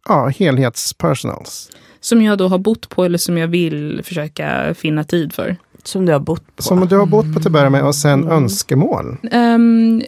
ja, 0.08 0.28
helhetspersonals. 0.28 1.70
Som 2.00 2.22
jag 2.22 2.38
då 2.38 2.48
har 2.48 2.58
bott 2.58 2.88
på 2.88 3.04
eller 3.04 3.18
som 3.18 3.38
jag 3.38 3.48
vill 3.48 4.00
försöka 4.04 4.74
finna 4.74 5.04
tid 5.04 5.32
för. 5.32 5.56
Som 5.84 6.06
du 6.06 6.12
har 6.12 6.20
bott 6.20 6.56
på. 6.56 6.62
Som 6.62 6.86
du 6.88 6.96
har 6.96 7.06
bott 7.06 7.34
på 7.34 7.40
till 7.40 7.48
att 7.48 7.52
börja 7.52 7.70
med 7.70 7.84
och 7.84 7.94
sen 7.94 8.22
Mm. 8.22 8.32
önskemål. 8.32 9.16
Ehm, 9.32 10.02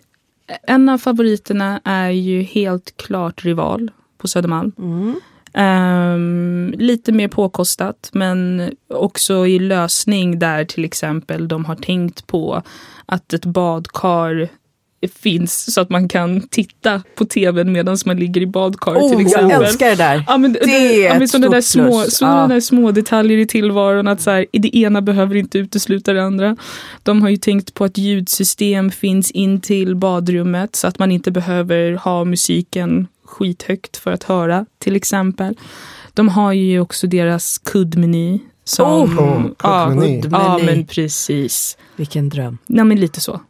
en 0.67 0.89
av 0.89 0.99
favoriterna 0.99 1.81
är 1.85 2.11
ju 2.11 2.43
helt 2.43 2.97
klart 2.97 3.45
Rival 3.45 3.91
på 4.19 4.29
Södermalm. 4.29 4.73
Mm. 4.79 5.21
Ehm, 5.55 6.75
lite 6.77 7.13
mer 7.13 7.29
påkostat 7.29 8.11
men 8.13 8.71
också 8.95 9.47
i 9.47 9.59
lösning 9.59 10.39
där 10.39 10.65
till 10.65 10.85
exempel 10.85 11.49
de 11.49 11.65
har 11.65 11.77
tänkt 11.77 12.27
på 12.27 12.63
att 13.07 13.33
ett 13.33 13.45
badkar 13.45 14.49
finns 15.09 15.75
så 15.75 15.81
att 15.81 15.91
man 15.91 16.09
kan 16.09 16.41
titta 16.41 17.03
på 17.15 17.25
tvn 17.25 17.73
medan 17.73 17.97
man 18.07 18.17
ligger 18.17 18.41
i 18.41 18.47
badkaret 18.47 19.09
till 19.09 19.17
Oh, 19.17 19.23
exempel. 19.27 19.51
jag 19.51 19.63
älskar 19.65 19.89
det 19.89 19.95
där. 19.95 20.25
Ja, 20.27 20.39
men, 20.39 20.53
Det 20.53 20.61
är 20.61 21.05
ja, 21.05 21.13
men 21.13 21.23
ett 21.23 21.31
sådana 21.31 21.49
där 21.49 21.61
stort 21.61 21.83
små, 21.87 22.01
plus. 22.03 22.17
sådana 22.17 22.41
Ja. 22.41 22.47
där 22.47 22.61
små 22.61 22.91
detaljer 22.93 23.39
i 23.39 23.47
tillvaron. 23.47 24.09
Att 24.09 24.21
så 24.21 24.31
här, 24.31 24.47
det 24.53 24.77
ena 24.77 25.03
behöver 25.03 25.35
inte 25.37 25.59
utesluta 25.59 26.13
det 26.13 26.23
andra. 26.23 26.57
De 27.03 27.23
har 27.23 27.29
ju 27.29 27.37
tänkt 27.37 27.75
på 27.75 27.85
att 27.85 27.99
ljudsystem 27.99 28.91
finns 28.91 29.31
in 29.31 29.61
till 29.61 29.97
badrummet 29.97 30.77
så 30.77 30.87
att 30.87 30.99
man 30.99 31.13
inte 31.13 31.31
behöver 31.31 31.93
ha 31.93 32.25
musiken 32.25 33.07
skithögt 33.25 33.97
för 33.97 34.13
att 34.13 34.23
höra 34.25 34.67
till 34.79 34.97
exempel. 34.97 35.55
De 36.15 36.29
har 36.29 36.53
ju 36.53 36.81
också 36.81 37.07
deras 37.07 37.59
kuddmeny. 37.59 38.39
Som, 38.71 39.19
Oh, 39.19 39.51
ja, 39.63 39.87
kuddmeny. 39.89 40.17
ja, 40.17 40.23
Kuddmeny. 40.23 40.65
men 40.77 40.87
precis. 40.87 41.79
Vilken 41.97 42.29
dröm. 42.29 42.59
Ja, 42.67 42.85
men 42.85 43.01
lite 43.01 43.21
så. 43.21 43.41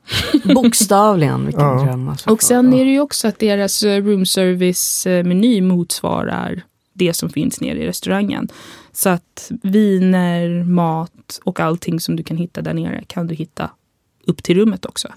Bokstavligen, 0.55 1.47
vilken 1.47 1.65
Ja. 1.65 1.83
dröm. 1.85 2.09
Alltså. 2.09 2.31
Och 2.31 2.43
sen 2.43 2.73
är 2.75 2.85
det 2.85 2.91
ju 2.91 3.01
också 3.01 3.29
att 3.29 3.39
deras 3.39 3.83
eh, 3.83 4.05
room 4.05 4.27
service-meny 4.27 5.61
motsvarar 5.63 6.63
det 6.93 7.15
som 7.15 7.31
finns 7.31 7.61
nere 7.61 7.79
i 7.79 7.87
restaurangen. 7.87 8.49
Så 8.93 9.09
att 9.09 9.51
viner, 9.63 10.65
mat 10.65 11.41
och 11.45 11.61
allting 11.61 12.01
som 12.01 12.17
du 12.17 12.23
kan 12.23 12.37
hitta 12.37 12.63
där 12.63 12.75
nere 12.75 13.05
kan 13.07 13.27
du 13.27 13.35
hitta 13.35 13.71
upp 14.27 14.43
till 14.43 14.57
rummet 14.57 14.87
också. 14.87 15.09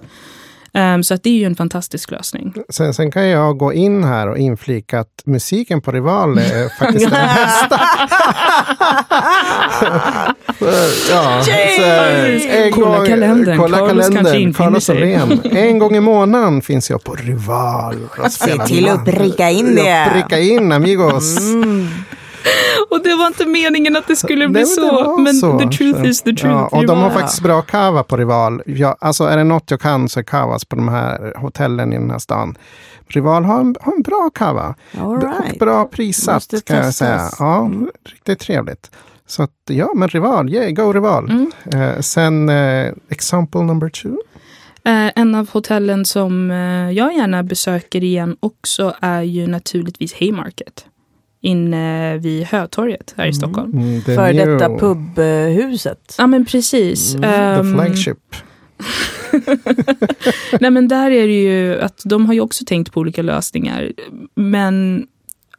Ehm, 0.75 1.03
så 1.03 1.13
att 1.13 1.23
det 1.23 1.29
är 1.29 1.33
ju 1.33 1.45
en 1.45 1.55
fantastisk 1.55 2.11
lösning. 2.11 2.53
Sen, 2.69 2.93
sen 2.93 3.11
kan 3.11 3.27
jag 3.27 3.57
gå 3.57 3.73
in 3.73 4.03
här 4.03 4.27
och 4.29 4.37
inflika 4.37 4.99
att 4.99 5.21
musiken 5.25 5.81
på 5.81 5.91
Rival 5.91 6.37
är 6.37 6.69
faktiskt 6.79 7.09
den 7.11 7.27
bästa. 7.35 7.79
ja, 11.11 11.43
så, 11.43 11.51
Kolla 12.73 12.97
gång- 12.97 13.05
kalendern. 13.05 13.57
Kolla 13.57 13.77
Carlos 13.77 13.93
kanske 14.05 14.17
kalendern. 14.17 14.35
infinner 14.41 14.53
Carlos 14.69 14.83
sig. 14.85 14.95
Åhlén. 14.97 15.41
En 15.57 15.79
gång 15.79 15.95
i 15.95 15.99
månaden 15.99 16.61
finns 16.61 16.89
jag 16.89 17.03
på 17.03 17.15
Rival. 17.15 17.95
spelar 18.31 18.65
till 18.65 18.89
att 18.89 19.05
pricka 19.05 19.49
in 19.49 19.75
det. 19.75 20.09
Pricka 20.13 20.39
in 20.39 20.71
amigos. 20.71 21.39
Mm. 21.39 21.87
Och 22.89 23.03
det 23.03 23.15
var 23.15 23.27
inte 23.27 23.45
meningen 23.45 23.95
att 23.95 24.07
det 24.07 24.15
skulle 24.15 24.47
bli 24.47 24.61
Nej, 24.61 24.65
så. 24.65 25.17
Men 25.17 25.33
så. 25.33 25.59
the 25.59 25.67
truth 25.77 26.05
is 26.05 26.21
the 26.21 26.29
truth. 26.35 26.45
Ja, 26.45 26.67
och 26.71 26.85
de 26.87 26.97
har 26.99 27.09
faktiskt 27.09 27.41
bra 27.43 27.61
kava 27.61 28.03
på 28.03 28.17
Rival. 28.17 28.61
Ja, 28.65 28.97
alltså 28.99 29.23
är 29.23 29.37
det 29.37 29.43
något 29.43 29.71
jag 29.71 29.79
kan 29.81 30.09
så 30.09 30.19
är 30.19 30.23
kavas 30.23 30.65
på 30.65 30.75
de 30.75 30.87
här 30.87 31.33
hotellen 31.37 31.93
i 31.93 31.95
den 31.97 32.11
här 32.11 32.19
stan. 32.19 32.57
Rival 33.07 33.43
har 33.45 33.59
en, 33.59 33.75
har 33.81 33.93
en 33.93 34.01
bra 34.01 34.29
kava. 34.33 34.75
All 35.01 35.05
Och 35.15 35.21
right. 35.23 35.59
bra 35.59 35.85
prissatt 35.85 36.53
kan 36.65 36.77
jag 36.77 36.93
säga. 36.93 37.21
Ja, 37.39 37.59
Mm. 37.65 37.89
riktigt 38.09 38.39
trevligt. 38.39 38.91
Så 39.27 39.43
att, 39.43 39.51
ja, 39.69 39.91
men 39.95 40.07
Rival, 40.09 40.49
yeah, 40.53 40.71
go 40.71 40.93
Rival. 40.93 41.29
Mm. 41.29 41.51
Eh, 41.81 41.99
sen 41.99 42.49
eh, 42.49 42.91
example 43.09 43.61
number 43.61 43.89
two. 43.89 44.07
Eh, 44.85 45.11
en 45.15 45.35
av 45.35 45.49
hotellen 45.51 46.05
som 46.05 46.51
eh, 46.51 46.91
jag 46.91 47.13
gärna 47.13 47.43
besöker 47.43 48.03
igen 48.03 48.37
också 48.39 48.93
är 49.01 49.21
ju 49.21 49.47
naturligtvis 49.47 50.13
Haymarket. 50.19 50.85
Inne 51.43 52.17
vid 52.17 52.43
Hötorget 52.43 53.13
här 53.17 53.27
i 53.27 53.33
Stockholm. 53.33 53.71
Mm, 53.73 54.01
the 54.01 54.15
För 54.15 54.33
new- 54.33 54.45
detta 54.57 54.69
pubhuset. 54.77 56.15
Ja 56.17 56.27
men 56.27 56.45
precis. 56.45 57.15
Mm, 57.15 57.21
The 57.21 57.27
Ehm, 57.37 57.73
flagship. 57.73 58.17
nej 60.59 60.71
men 60.71 60.87
där 60.87 61.11
är 61.11 61.27
det 61.27 61.41
ju 61.43 61.79
att 61.81 62.01
de 62.05 62.25
har 62.25 62.33
ju 62.33 62.39
också 62.41 62.65
tänkt 62.65 62.93
på 62.93 62.99
olika 62.99 63.21
lösningar. 63.21 63.91
Men 64.35 65.07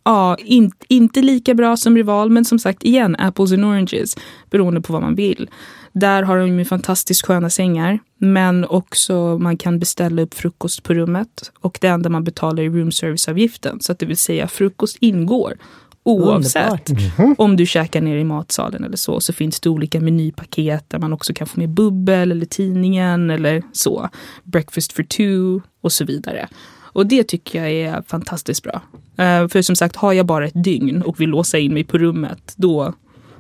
ja, 0.05 0.37
in, 0.45 0.73
inte 0.89 1.23
lika 1.23 1.55
bra 1.55 1.77
som 1.77 1.97
Rival. 1.97 2.31
Men 2.31 2.45
som 2.45 2.59
sagt 2.59 2.83
igen, 2.85 3.17
apples 3.19 3.53
and 3.53 3.65
oranges. 3.65 4.17
Beroende 4.51 4.81
på 4.81 4.93
vad 4.93 5.03
man 5.03 5.15
vill. 5.15 5.51
Där 5.95 6.23
har 6.23 6.39
de 6.39 6.59
ju 6.59 6.65
fantastiskt 6.65 7.27
sköna 7.27 7.51
sängar. 7.51 7.99
Men 8.19 8.65
också 8.65 9.39
man 9.39 9.57
kan 9.57 9.79
beställa 9.79 10.23
upp 10.23 10.35
frukost 10.35 10.83
på 10.83 10.95
rummet. 10.95 11.53
Och 11.61 11.79
det 11.81 11.89
enda 11.89 12.09
man 12.09 12.25
betalar 12.25 12.63
är 12.63 12.71
roomserviceavgiften. 12.71 13.81
Så 13.81 13.93
att 13.93 13.99
det 13.99 14.07
vill 14.07 14.17
säga 14.17 14.49
frukost 14.49 14.97
ingår. 15.01 15.55
Oavsett 16.03 16.91
Underbart. 16.91 17.39
om 17.39 17.57
du 17.57 17.67
käkar 17.67 18.01
ner 18.01 18.17
i 18.17 18.25
matsalen 18.25 18.85
eller 18.85 18.97
så, 18.97 19.21
så 19.21 19.33
finns 19.33 19.61
det 19.61 19.69
olika 19.69 20.01
menypaket 20.01 20.91
där 20.91 20.99
man 20.99 21.13
också 21.13 21.35
kan 21.35 21.47
få 21.47 21.61
med 21.61 21.71
bubbel 21.71 22.33
eller 22.33 22.47
tidningen 22.47 23.31
eller 23.31 23.63
så. 23.73 24.09
Breakfast 24.43 24.93
for 24.93 25.03
two 25.03 25.61
och 25.81 25.93
så 25.93 26.05
vidare. 26.05 26.49
Och 26.95 27.07
det 27.07 27.25
tycker 27.25 27.63
jag 27.63 27.73
är 27.73 28.03
fantastiskt 28.07 28.63
bra. 28.63 28.83
Eh, 29.17 29.49
för 29.49 29.63
som 29.63 29.77
sagt, 29.77 29.97
har 29.97 30.13
jag 30.13 30.27
bara 30.27 30.47
ett 30.47 30.65
dygn 30.65 31.03
och 31.03 31.21
vill 31.21 31.29
låsa 31.29 31.59
in 31.59 31.75
mig 31.75 31.85
på 31.85 31.99
rummet, 31.99 32.55
då, 32.57 32.95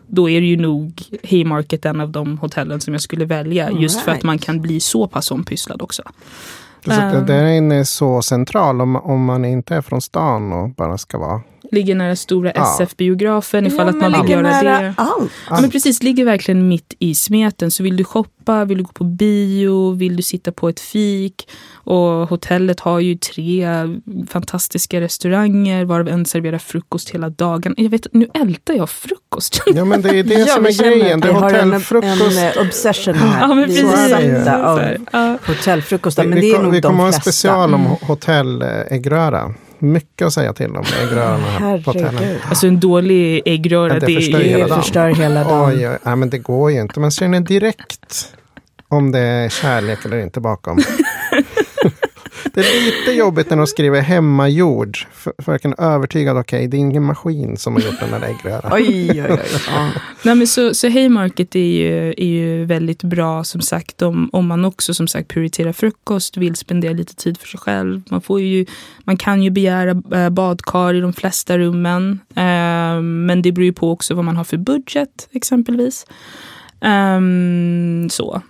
då 0.06 0.30
är 0.30 0.40
det 0.40 0.46
ju 0.46 0.56
nog 0.56 1.02
Haymarket 1.30 1.84
en 1.84 2.00
av 2.00 2.10
de 2.10 2.38
hotellen 2.38 2.80
som 2.80 2.94
jag 2.94 3.02
skulle 3.02 3.24
välja. 3.24 3.66
All 3.66 3.82
just 3.82 4.00
för 4.00 4.10
att 4.10 4.14
right. 4.14 4.24
man 4.24 4.38
kan 4.38 4.60
bli 4.60 4.80
så 4.80 5.06
pass 5.06 5.30
ompysslad 5.30 5.82
också. 5.82 6.02
Så 6.84 6.92
att 6.92 7.14
Ehm. 7.14 7.26
Den 7.26 7.72
är 7.72 7.84
så 7.84 8.22
central 8.22 8.80
om, 8.80 8.96
om 8.96 9.24
man 9.24 9.44
inte 9.44 9.74
är 9.74 9.80
från 9.80 10.00
stan 10.00 10.52
och 10.52 10.70
bara 10.70 10.98
ska 10.98 11.18
vara 11.18 11.40
Ligger 11.74 11.94
nära 11.94 12.16
stora 12.16 12.52
Ja. 12.54 12.74
SF-biografen 12.80 13.66
ifall 13.66 13.86
Ja, 13.86 13.90
att 13.90 13.96
man 14.12 14.22
vill 14.22 14.30
göra 14.30 14.42
nära 14.42 14.80
det. 14.82 14.94
allt. 14.96 15.30
Ja, 15.50 15.60
men 15.60 15.70
precis, 15.70 16.02
ligger 16.02 16.24
verkligen 16.24 16.68
mitt 16.68 16.94
i 16.98 17.14
smeten. 17.14 17.70
Så 17.70 17.82
vill 17.82 17.96
du 17.96 18.04
shoppa, 18.04 18.64
vill 18.64 18.78
du 18.78 18.84
gå 18.84 18.92
på 18.92 19.04
bio, 19.04 19.90
vill 19.92 20.16
du 20.16 20.22
sitta 20.22 20.52
på 20.52 20.68
ett 20.68 20.80
fik. 20.80 21.48
Och 21.74 22.00
hotellet 22.28 22.80
har 22.80 23.00
ju 23.00 23.14
tre 23.16 23.66
fantastiska 24.28 25.00
restauranger 25.00 25.84
varav 25.84 26.08
en 26.08 26.26
serverar 26.26 26.58
frukost 26.58 27.10
hela 27.10 27.28
dagen. 27.30 27.74
Jag 27.76 27.90
vet, 27.90 28.06
nu 28.12 28.28
ältar 28.34 28.74
jag 28.74 28.90
frukost. 28.90 29.62
Ja, 29.66 29.84
men 29.84 30.02
det 30.02 30.08
är 30.18 30.22
det 30.24 30.48
som 30.54 30.62
vi 30.64 30.68
är 30.70 30.82
grejen. 30.82 31.16
att 31.18 31.22
Det 31.22 31.28
vi 31.28 31.34
är 31.34 31.40
har 31.40 31.50
en, 31.50 31.66
hotellfrukost. 31.72 32.38
en 32.38 32.44
eh, 32.48 32.66
obsession 32.66 33.14
här. 33.18 33.40
Ja, 33.40 33.46
men 33.54 33.58
vi 33.58 33.64
precis. 33.82 33.84
av. 34.48 34.78
Vi, 34.78 36.28
Men 36.28 36.40
vi, 36.40 36.40
det 36.50 36.56
är 36.56 36.62
nog 36.62 36.72
vi 36.72 36.80
de 36.80 36.86
kommer 36.88 36.98
ha 37.00 37.06
en 37.06 37.12
flesta. 37.12 37.32
special 37.32 37.74
om 37.74 37.80
hotelläggröra. 38.02 39.54
Mycket 39.84 40.26
att 40.26 40.32
säga 40.32 40.52
till 40.52 40.76
om 40.76 40.84
äggröran 41.02 41.40
här 41.40 41.78
på. 41.78 42.48
Alltså 42.48 42.66
en 42.66 42.80
dålig 42.80 43.42
äggröra, 43.44 43.94
Det 43.94 44.06
det, 44.06 44.14
förstör 44.14 44.38
ju 44.40 44.44
hela 44.48 44.64
Det 44.64 44.68
dagen. 44.70 44.82
förstör 44.82 45.08
hela 45.08 45.44
dagen. 45.44 45.74
Oj, 45.78 45.88
oj, 45.88 45.98
nej, 46.02 46.16
men 46.16 46.30
det 46.30 46.38
går 46.38 46.70
ju 46.70 46.80
inte. 46.80 47.00
Man 47.00 47.10
känner 47.10 47.40
direkt 47.40 48.34
om 48.88 49.12
det 49.12 49.18
är 49.20 49.48
kärlek 49.48 50.04
eller 50.04 50.18
inte 50.18 50.40
bakom 50.40 50.78
det 52.54 52.60
är 52.60 52.84
lite 52.84 53.12
jobbigt 53.12 53.50
när 53.50 53.56
de 53.56 53.66
skriver 53.66 54.00
hemmagjord. 54.00 54.98
För, 55.12 55.32
för 55.38 55.52
jag 55.52 55.62
kan 55.62 55.74
övertyga 55.78 56.32
att 56.32 56.38
okej, 56.38 56.68
det 56.68 56.76
är 56.76 56.78
ingen 56.78 57.04
maskin 57.04 57.56
som 57.56 57.74
har 57.74 57.80
gjort 57.80 58.00
den 58.00 58.08
här 58.08 58.22
äggröran. 58.22 58.72
Oj, 58.72 59.22
oj, 59.22 59.26
oj. 59.30 59.38
Ja. 59.68 59.90
Nej, 60.22 60.34
men 60.34 60.46
så, 60.46 60.74
så 60.74 60.88
Haymarket 60.88 61.54
är 61.54 61.60
ju, 61.60 62.08
är 62.08 62.26
ju 62.26 62.64
väldigt 62.64 63.02
bra 63.02 63.44
som 63.44 63.60
sagt 63.60 64.02
om, 64.02 64.30
om 64.32 64.46
man 64.46 64.64
också 64.64 64.94
som 64.94 65.08
sagt 65.08 65.28
prioriterar 65.28 65.72
frukost, 65.72 66.36
vill 66.36 66.56
spendera 66.56 66.92
lite 66.92 67.14
tid 67.14 67.38
för 67.38 67.48
sig 67.48 67.60
själv. 67.60 68.02
Man, 68.10 68.20
får 68.20 68.40
ju, 68.40 68.66
man 69.04 69.16
kan 69.16 69.42
ju 69.42 69.50
begära 69.50 69.90
eh, 70.20 70.30
badkar 70.30 70.94
i 70.94 71.00
de 71.00 71.12
flesta 71.12 71.58
rummen. 71.58 72.20
Eh, 72.34 73.00
men 73.02 73.42
det 73.42 73.52
beror 73.52 73.64
ju 73.64 73.72
på 73.72 73.90
också 73.90 74.14
vad 74.14 74.24
man 74.24 74.36
har 74.36 74.44
för 74.44 74.56
budget 74.56 75.28
exempelvis. 75.32 76.06
Um, 76.80 78.10
så. 78.10 78.42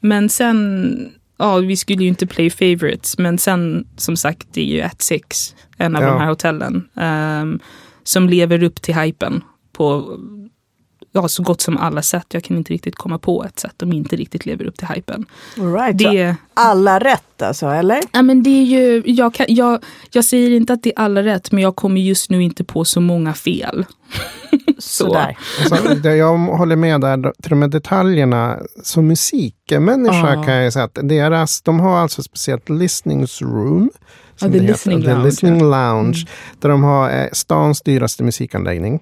Men 0.00 0.28
sen, 0.28 1.12
ja 1.38 1.56
vi 1.56 1.76
skulle 1.76 2.02
ju 2.02 2.08
inte 2.08 2.26
play 2.26 2.50
favorites, 2.50 3.18
men 3.18 3.38
sen 3.38 3.86
som 3.96 4.16
sagt 4.16 4.46
det 4.52 4.60
är 4.60 4.64
ju 4.74 4.80
at 4.80 5.02
Six, 5.02 5.54
en 5.76 5.96
av 5.96 6.02
Ja. 6.02 6.08
de 6.10 6.20
här 6.20 6.28
hotellen. 6.28 6.88
ehm, 6.96 7.60
som 8.04 8.28
lever 8.28 8.62
upp 8.62 8.82
till 8.82 8.94
hypen 8.94 9.44
på 9.72 10.18
ja, 11.22 11.28
så 11.28 11.42
gott 11.42 11.60
som 11.60 11.76
alla 11.76 12.02
sätt. 12.02 12.26
Jag 12.28 12.44
kan 12.44 12.56
inte 12.56 12.72
riktigt 12.72 12.96
komma 12.96 13.18
på 13.18 13.44
ett 13.44 13.58
sätt 13.58 13.72
de 13.76 13.92
inte 13.92 14.16
riktigt 14.16 14.46
lever 14.46 14.64
upp 14.64 14.76
till 14.78 14.86
hypen. 14.86 15.26
All 15.60 15.72
right, 15.72 16.02
så 16.02 16.10
Det, 16.12 16.36
alla 16.54 16.98
rätt 16.98 17.42
alltså, 17.42 17.66
eller? 17.66 18.00
ja, 18.12 18.22
men 18.22 18.42
det 18.42 18.50
är 18.50 18.62
ju, 18.64 19.02
jag, 19.06 19.34
kan, 19.34 19.46
jag, 19.48 19.84
jag 20.10 20.24
säger 20.24 20.50
inte 20.50 20.72
att 20.72 20.82
det 20.82 20.92
är 20.96 21.02
alla 21.02 21.22
rätt, 21.22 21.52
men 21.52 21.62
jag 21.62 21.76
kommer 21.76 22.00
just 22.00 22.30
nu 22.30 22.42
inte 22.42 22.64
på 22.64 22.84
så 22.84 23.00
många 23.00 23.34
fel. 23.34 23.84
Sådär. 24.78 25.38
Alltså, 25.70 25.94
det, 25.94 26.16
jag 26.16 26.38
håller 26.38 26.76
med 26.76 27.00
där, 27.00 27.32
till 27.42 27.52
och 27.52 27.58
med 27.58 27.70
detaljerna. 27.70 28.58
Som 28.82 29.06
musikmänniska 29.06 30.34
Ja. 30.34 30.42
kan 30.42 30.54
jag 30.54 30.72
säga 30.72 30.84
att 30.84 30.98
deras, 31.02 31.62
de 31.62 31.80
har 31.80 31.98
alltså 31.98 32.20
ett 32.20 32.24
speciellt 32.26 32.68
listeningsroom. 32.68 33.90
som 34.36 34.52
the 34.52 34.58
det 34.58 34.64
heter. 34.64 34.72
listening 34.72 35.02
The 35.02 35.08
lounge, 35.08 35.24
listening 35.24 35.58
ja. 35.60 35.92
lounge. 35.92 36.26
Där 36.60 36.68
de 36.68 36.82
har 36.84 37.10
eh, 37.10 37.26
stans 37.32 37.80
dyraste 37.82 38.22
musikanläggning. 38.22 39.00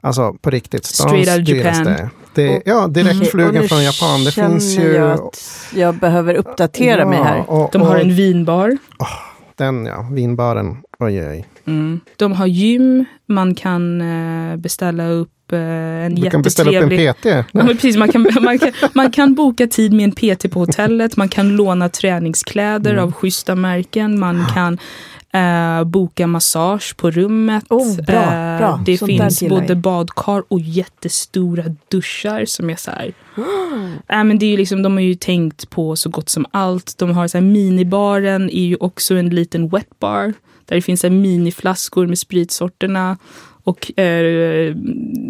Alltså 0.00 0.32
på 0.32 0.50
riktigt, 0.50 0.84
Straight 0.84 1.38
out. 1.38 1.48
Japan. 1.48 2.10
Det, 2.34 2.62
ja, 2.64 2.86
direkt 2.86 3.16
Okej, 3.16 3.26
och 3.26 3.30
flugen 3.30 3.62
nu 3.62 3.68
från 3.68 3.84
Japan. 3.84 4.24
Det 4.24 4.32
finns 4.32 4.78
ju... 4.78 4.92
Jag, 4.92 5.10
att 5.10 5.68
jag 5.74 5.94
behöver 5.94 6.34
uppdatera 6.34 7.06
mig 7.06 7.18
här. 7.18 7.50
och, 7.50 7.70
De 7.72 7.82
har 7.82 7.94
och 7.94 8.00
en 8.00 8.14
vinbar. 8.14 8.78
Den 9.56 9.86
ja, 9.86 10.08
vinbaren. 10.12 10.76
Oj, 10.98 11.28
oj. 11.28 11.46
Mm. 11.66 12.00
De 12.16 12.32
har 12.32 12.46
gym, 12.46 13.04
man 13.26 13.54
kan 13.54 14.00
eh, 14.00 14.56
beställa 14.56 15.08
upp 15.08 15.52
eh, 15.52 15.58
en 15.58 16.14
Du 16.14 16.30
kan 16.30 16.42
beställa 16.42 16.80
upp 16.80 16.92
en. 16.92 17.14
PT. 17.14 17.24
Ja, 17.52 17.62
precis, 17.64 17.96
man, 17.96 18.08
kan, 18.08 18.26
man, 18.40 18.58
kan, 18.58 18.72
man 18.92 19.10
kan 19.10 19.34
boka 19.34 19.66
tid 19.66 19.92
med 19.92 20.04
en 20.04 20.12
PT 20.36 20.50
på 20.52 20.58
hotellet, 20.60 21.16
man 21.16 21.28
kan 21.28 21.56
låna 21.56 21.88
träningskläder 21.88 22.92
Mm. 22.92 23.04
av 23.04 23.12
schyssta 23.12 23.54
märken, 23.54 24.18
man 24.18 24.46
kan 24.54 24.78
eh, 25.38 25.84
boka 25.84 26.26
massage 26.26 26.96
på 26.96 27.10
rummet. 27.10 27.64
Oh, 27.68 27.96
bra, 27.96 28.14
Eh, 28.14 28.58
bra. 28.58 28.80
Det 28.86 28.98
Sånt 28.98 29.10
finns 29.10 29.42
både 29.42 29.76
badkar 29.76 30.42
och 30.48 30.60
jättestora 30.60 31.64
duschar 31.88 32.44
som 32.44 32.70
är 32.70 32.76
så 32.76 32.90
här. 32.90 33.12
Äh, 34.08 34.24
men 34.24 34.38
det 34.38 34.46
är 34.52 34.56
liksom, 34.56 34.82
de 34.82 34.92
har 34.92 35.00
ju 35.00 35.14
tänkt 35.14 35.70
på 35.70 35.96
så 35.96 36.10
gott 36.10 36.28
som 36.28 36.46
allt. 36.50 36.98
De 36.98 37.10
har 37.10 37.28
så 37.28 37.38
här, 37.38 37.44
minibaren 37.44 38.50
är 38.50 38.66
ju 38.66 38.76
också 38.80 39.14
en 39.14 39.28
liten 39.28 39.68
wet 39.68 39.98
bar. 39.98 40.32
Där 40.64 40.76
det 40.76 40.82
finns 40.82 41.00
så 41.00 41.06
här, 41.06 41.14
miniflaskor 41.14 42.06
med 42.06 42.18
spritsorterna. 42.18 43.16
Och 43.68 44.00
eh, 44.00 44.74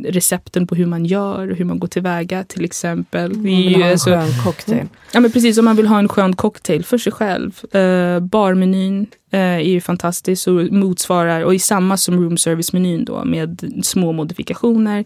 recepten 0.04 0.66
på 0.66 0.74
hur 0.74 0.86
man 0.86 1.04
gör 1.04 1.50
och 1.50 1.56
hur 1.56 1.64
man 1.64 1.78
går 1.78 1.88
tillväga 1.88 2.44
till 2.44 2.64
exempel. 2.64 3.42
Det 3.42 3.48
är 3.48 3.52
Man 3.52 3.62
vill 3.62 3.74
ha 3.74 3.84
en 3.84 3.92
alltså, 3.92 4.10
skön 4.10 4.44
cocktail. 4.44 4.86
Ja 5.12 5.20
men 5.20 5.32
precis, 5.32 5.58
om 5.58 5.64
man 5.64 5.76
vill 5.76 5.86
ha 5.86 5.98
en 5.98 6.08
skön 6.08 6.36
cocktail 6.36 6.84
för 6.84 6.98
sig 6.98 7.12
själv. 7.12 7.64
Eh, 7.74 8.20
barmenyn 8.20 9.06
eh, 9.30 9.40
är 9.40 9.60
ju 9.60 9.80
fantastisk 9.80 10.48
och 10.48 10.72
motsvarar, 10.72 11.42
och 11.42 11.54
är 11.54 11.58
samma 11.58 11.96
som 11.96 12.20
room 12.20 12.36
service-menyn 12.38 13.04
då 13.04 13.24
med 13.24 13.80
små 13.82 14.12
modifikationer. 14.12 15.04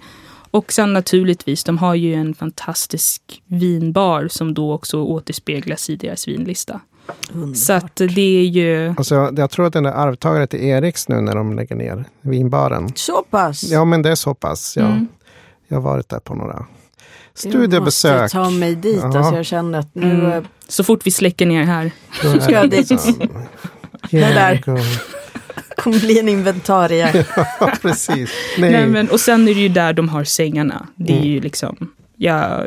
Och 0.50 0.72
sen 0.72 0.92
naturligtvis, 0.92 1.64
de 1.64 1.78
har 1.78 1.94
ju 1.94 2.14
en 2.14 2.34
fantastisk 2.34 3.42
vinbar 3.46 4.28
som 4.28 4.54
då 4.54 4.72
också 4.72 5.02
återspeglas 5.02 5.90
i 5.90 5.96
deras 5.96 6.28
vinlista. 6.28 6.80
Så 7.54 7.72
att 7.72 7.96
det 7.96 8.38
är 8.40 8.44
ju... 8.44 8.94
Alltså, 8.96 9.32
jag 9.36 9.50
tror 9.50 9.66
att 9.66 9.72
den 9.72 9.86
är 9.86 9.92
arvtagare 9.92 10.46
till 10.46 10.64
Eriks 10.64 11.08
nu 11.08 11.20
när 11.20 11.34
de 11.34 11.56
lägger 11.56 11.76
ner 11.76 12.04
vinbaren. 12.20 12.92
Så 12.94 13.22
pass? 13.30 13.62
Ja, 13.64 13.84
men 13.84 14.02
det 14.02 14.10
är 14.10 14.14
så 14.14 14.34
pass. 14.34 14.76
Ja. 14.76 14.84
Mm. 14.86 15.08
Jag 15.68 15.76
har 15.76 15.82
varit 15.82 16.08
där 16.08 16.18
på 16.18 16.34
några 16.34 16.52
Jag 16.54 16.66
studiebesök. 17.34 18.20
måste 18.22 18.36
ta 18.36 18.50
mig 18.50 18.74
dit. 18.74 18.98
Ja. 19.02 19.18
Alltså 19.18 19.36
jag 19.36 19.46
känner 19.46 19.78
att 19.78 19.94
nu... 19.94 20.10
Mm. 20.24 20.44
Så 20.68 20.84
fort 20.84 21.06
vi 21.06 21.10
släcker 21.10 21.46
ner 21.46 21.64
här. 21.64 21.90
Då 22.22 22.28
är 22.28 22.38
ska 22.40 22.52
jag 22.52 22.70
det 22.70 22.88
dit. 22.88 23.18
Det 24.10 24.18
där. 24.20 24.62
Ja, 24.66 24.76
kommer 25.76 25.98
bli 26.00 26.18
en 26.18 26.28
inventarie. 26.28 27.24
precis. 27.82 28.30
Nej. 28.58 28.70
Nej, 28.72 28.86
men, 28.86 29.08
och 29.10 29.20
sen 29.20 29.48
är 29.48 29.54
det 29.54 29.60
ju 29.60 29.68
där 29.68 29.92
de 29.92 30.08
har 30.08 30.24
sängarna. 30.24 30.86
Det 30.94 31.12
är 31.12 31.16
Mm. 31.16 31.28
ju 31.28 31.40
liksom... 31.40 31.90
Ja, 32.16 32.64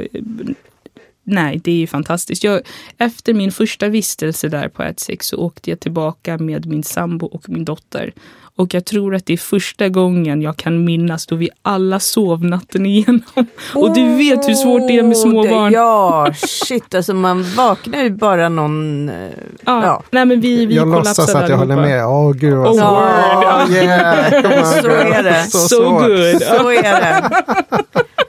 nej, 1.25 1.61
det 1.63 1.71
är 1.71 1.75
ju 1.75 1.87
fantastiskt. 1.87 2.43
Jag, 2.43 2.61
efter 2.97 3.33
min 3.33 3.51
första 3.51 3.87
vistelse 3.87 4.47
där 4.49 4.67
på 4.69 4.83
ett 4.83 4.99
sex 4.99 5.27
så 5.27 5.37
åkte 5.37 5.69
jag 5.69 5.79
tillbaka 5.79 6.37
med 6.37 6.65
min 6.65 6.83
sambo 6.83 7.25
och 7.25 7.49
min 7.49 7.65
dotter. 7.65 8.13
Och 8.57 8.73
jag 8.73 8.85
tror 8.85 9.15
att 9.15 9.25
det 9.25 9.33
är 9.33 9.37
första 9.37 9.89
gången 9.89 10.41
jag 10.41 10.57
kan 10.57 10.83
minnas 10.85 11.25
då 11.25 11.35
vi 11.35 11.49
alla 11.61 11.99
sov 11.99 12.43
natten 12.45 12.85
igenom. 12.85 13.21
Och 13.73 13.93
du 13.95 14.15
vet 14.15 14.47
hur 14.49 14.53
svårt 14.53 14.87
det 14.87 14.97
är 14.97 15.03
med 15.03 15.17
små 15.17 15.39
Oh, 15.39 15.43
det- 15.43 15.49
barn. 15.49 15.73
Ja, 15.73 16.33
shit. 16.37 16.95
Alltså 16.95 17.13
man 17.13 17.43
vaknar 17.55 18.03
ju 18.03 18.09
bara 18.09 18.49
någon... 18.49 19.09
eh, 19.09 19.15
Ja. 19.65 19.85
Ja. 19.85 20.03
Nej, 20.11 20.25
men 20.25 20.41
vi, 20.41 20.65
vi 20.65 20.75
jag 20.75 20.87
låtsas 20.87 21.35
att 21.35 21.49
jag 21.49 21.57
håller 21.57 21.75
med. 21.75 22.05
Åh 22.07 22.31
gud 22.33 22.53
vad 22.53 22.67
Oh, 22.67 22.73
svårt. 22.73 23.69
Oh, 23.69 23.73
yeah. 23.75 24.63
Så 24.81 24.87
är 24.89 25.23
det. 25.23 25.43
Så, 25.43 25.89
good. 25.91 26.41
Så 26.41 26.69
är 26.71 26.83
det. 27.01 27.29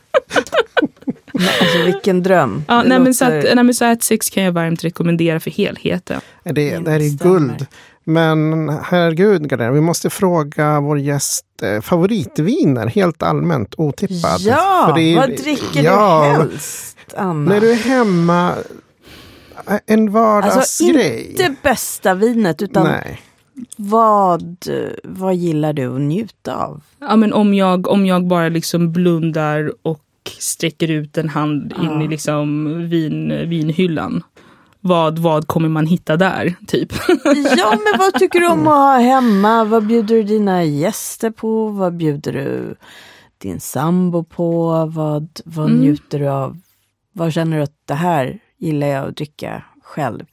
Men 1.38 1.48
Alltså 1.60 1.78
vilken 1.84 2.22
dröm. 2.22 2.64
Ja, 2.68 2.82
nej, 2.82 2.98
men 2.98 3.14
så 3.14 3.24
att, 3.24 3.30
nej, 3.54 3.64
men 3.64 3.74
så 3.74 3.84
att 3.84 4.02
sex 4.02 4.30
kan 4.30 4.42
jag 4.42 4.52
varmt 4.52 4.84
rekommendera 4.84 5.40
för 5.40 5.50
helheten. 5.50 6.20
Det, 6.44 6.78
det 6.78 6.90
här 6.90 7.00
är 7.00 7.24
guld. 7.24 7.66
Men 8.04 8.68
herregud, 8.82 9.52
vi 9.72 9.80
måste 9.80 10.10
fråga 10.10 10.80
vår 10.80 10.98
gäst 10.98 11.44
eh, 11.62 11.80
favoritviner, 11.80 12.86
helt 12.86 13.22
allmänt 13.22 13.74
otippad. 13.78 14.40
Ja, 14.40 14.84
För 14.88 14.94
det 15.00 15.12
är- 15.12 15.16
vad 15.16 15.30
dricker 15.30 15.82
ja, 15.82 16.24
du 16.38 16.42
helst, 16.50 16.96
Anna? 17.16 17.50
När 17.50 17.60
du 17.60 17.70
är 17.70 17.74
hemma, 17.76 18.52
eh, 19.68 19.78
en 19.86 20.00
alltså 20.00 20.12
vardagsgrej. 20.18 21.26
inte 21.30 21.54
bästa 21.62 22.14
vinet, 22.14 22.62
utan 22.62 22.86
Nej. 22.86 23.20
vad, 23.76 24.56
vad 25.02 25.34
gillar 25.34 25.72
du 25.72 25.94
att 25.94 26.00
njuta 26.00 26.54
av? 26.56 26.80
Ja, 27.00 27.16
men 27.16 27.32
om, 27.32 27.54
jag, 27.54 27.88
om 27.88 28.06
jag 28.06 28.26
bara 28.26 28.48
liksom 28.48 28.92
blundar 28.92 29.72
och 29.82 30.00
sträcker 30.28 30.90
ut 30.90 31.18
en 31.18 31.28
hand 31.28 31.74
in 31.82 32.02
i 32.02 32.08
liksom 32.08 32.78
vin, 32.88 33.48
vinhyllan. 33.48 34.22
Vad, 34.80 35.18
vad 35.18 35.46
kommer 35.46 35.68
man 35.68 35.86
hitta 35.86 36.16
där, 36.16 36.54
typ? 36.66 36.92
Ja, 37.56 37.70
men 37.70 37.98
vad 37.98 38.14
tycker 38.14 38.40
du 38.40 38.46
om 38.48 38.60
att 38.60 38.66
ha 38.74 38.96
hemma? 38.98 39.64
Vad 39.64 39.86
bjuder 39.86 40.14
du 40.16 40.22
dina 40.22 40.64
gäster 40.64 41.30
på? 41.30 41.68
Vad 41.68 41.96
bjuder 41.96 42.32
du 42.32 42.74
din 43.38 43.60
sambo 43.60 44.24
på? 44.24 44.66
Vad, 44.86 45.28
vad 45.44 45.66
Mm. 45.66 45.80
njuter 45.80 46.18
du 46.18 46.28
av? 46.28 46.58
Vad 47.12 47.32
känner 47.32 47.56
du 47.56 47.62
att 47.62 47.76
det 47.84 47.94
här 47.94 48.38
gillar 48.58 48.86
jag 48.86 49.08
att 49.08 49.16
dricka 49.16 49.62
själv? 49.82 50.24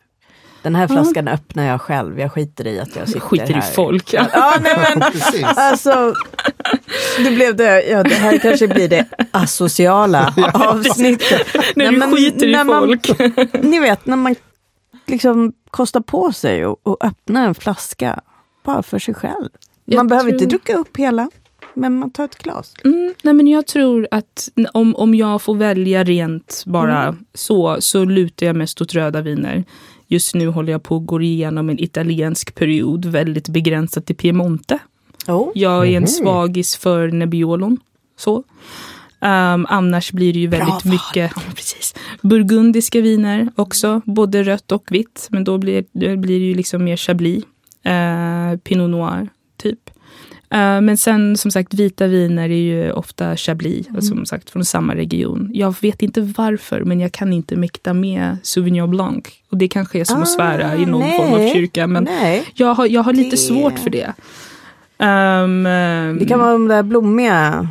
Den 0.63 0.75
här 0.75 0.87
flaskan 0.87 1.27
öppnar 1.27 1.63
jag 1.65 1.81
själv. 1.81 2.19
Jag 2.19 2.31
skiter 2.31 2.67
i 2.67 2.79
att 2.79 2.95
jag 2.95 3.07
sitter 3.07 3.19
Skiter 3.19 3.49
i 3.49 3.53
här. 3.53 3.61
folk. 3.61 4.13
Ja, 4.13 4.53
nej 4.61 4.77
men 4.77 4.99
Precis. 5.11 5.43
alltså. 5.43 6.13
Det 7.17 7.31
blev 7.31 7.55
det. 7.55 7.83
Ja, 7.89 8.03
det 8.03 8.15
här 8.15 8.37
kanske 8.37 8.67
blir 8.67 8.89
det 8.89 9.05
asociala 9.31 10.33
avsnittet. 10.53 11.47
När 11.53 11.63
Nej, 11.75 11.91
du 11.91 11.97
men 11.97 12.11
skiter 12.11 12.47
i 12.47 12.63
man- 12.63 12.67
folk. 12.67 13.11
Ni 13.63 13.79
vet 13.79 14.05
när 14.05 14.15
man 14.17 14.35
liksom 15.07 15.53
kostar 15.71 16.01
på 16.01 16.31
sig 16.31 16.65
och, 16.65 16.79
och 16.87 17.05
öppnar 17.05 17.47
en 17.47 17.55
flaska 17.55 18.19
bara 18.65 18.83
för 18.83 18.99
sig 18.99 19.13
själv. 19.13 19.33
Man 19.85 19.95
Jag 19.97 20.07
behöver 20.07 20.29
tror- 20.31 20.41
inte 20.43 20.55
dricka 20.57 20.77
upp 20.77 20.97
hela. 20.97 21.29
men 21.73 21.99
man 21.99 22.11
tar 22.11 22.25
ett 22.25 22.37
glas. 22.43 22.73
Mm, 22.83 23.13
nej 23.23 23.33
men 23.33 23.47
jag 23.47 23.67
tror 23.67 24.07
att 24.11 24.49
om, 24.73 24.95
om 24.95 25.15
jag 25.15 25.41
får 25.41 25.55
välja 25.55 26.03
rent 26.03 26.63
bara 26.65 27.03
Mm. 27.03 27.15
så, 27.33 27.77
så 27.81 28.05
lutar 28.05 28.45
jag 28.45 28.55
mest 28.55 28.81
åt 28.81 28.93
röda 28.93 29.21
viner. 29.21 29.63
Just 30.13 30.35
nu 30.35 30.47
håller 30.47 30.71
jag 30.71 30.83
på 30.83 30.95
att 30.97 31.05
gå 31.05 31.21
igenom 31.21 31.69
en 31.69 31.79
italiensk 31.83 32.55
period, 32.55 33.05
väldigt 33.05 33.49
begränsat 33.49 34.05
till 34.05 34.15
Piemonte. 34.15 34.79
Oh. 35.27 35.51
Jag 35.55 35.87
är 35.87 35.91
en 35.97 36.01
Mhm. 36.03 36.07
svagis 36.07 36.75
för 36.75 37.07
Nebbiolon. 37.11 37.77
Så. 38.17 38.43
Ehm, 39.21 39.65
annars 39.69 40.11
blir 40.11 40.33
det 40.33 40.39
ju 40.39 40.47
väldigt 40.47 40.69
val. 40.85 40.93
mycket 40.93 41.31
ja, 41.35 41.41
precis, 41.55 41.95
burgundiska 42.21 43.01
viner 43.01 43.51
också, 43.55 44.01
både 44.05 44.43
rött 44.43 44.71
och 44.71 44.83
vitt. 44.91 45.27
Men 45.29 45.43
då 45.43 45.57
blir, 45.57 45.85
det 45.91 46.17
blir 46.17 46.39
det 46.39 46.45
ju 46.45 46.53
liksom 46.55 46.83
mer 46.83 46.97
chablis, 46.97 47.43
uh, 47.87 48.57
pinot 48.57 48.89
noir 48.89 49.29
typ. 49.57 49.79
Eh, 50.53 50.81
men 50.81 50.97
sen 50.97 51.37
som 51.37 51.51
sagt 51.51 51.73
vita 51.73 52.07
viner 52.07 52.43
är 52.49 52.53
ju 52.53 52.91
ofta 52.91 53.35
chablis, 53.37 53.87
Mm. 53.87 53.95
alltså, 53.95 54.15
som 54.15 54.25
sagt 54.25 54.49
från 54.49 54.65
samma 54.65 54.95
region. 54.95 55.49
Jag 55.53 55.75
vet 55.81 56.01
inte 56.01 56.21
varför, 56.21 56.81
men 56.83 56.99
jag 56.99 57.11
kan 57.11 57.33
inte 57.33 57.55
mäkta 57.55 57.93
med 57.93 58.37
Sauvignon 58.43 58.89
Blanc. 58.89 59.23
Och 59.49 59.57
det 59.57 59.67
kanske 59.67 59.99
är 59.99 60.03
som 60.03 60.21
att 60.21 60.29
svära 60.29 60.75
i 60.75 60.85
någon 60.85 61.01
Ah, 61.03 61.05
nej. 61.05 61.17
form 61.17 61.33
av 61.33 61.53
kyrka. 61.53 61.87
Men 61.87 62.03
Nej, 62.03 62.43
jag 62.53 62.73
har, 62.73 62.85
jag 62.87 63.03
har 63.03 63.13
lite 63.13 63.29
Det- 63.29 63.37
svårt 63.37 63.79
för 63.79 63.89
det. 63.89 64.13
Ehm, 64.97 65.63
det 66.19 66.25
kan 66.25 66.39
vara 66.39 66.51
de 66.51 66.67
där 66.67 66.83
blommiga 66.83 67.67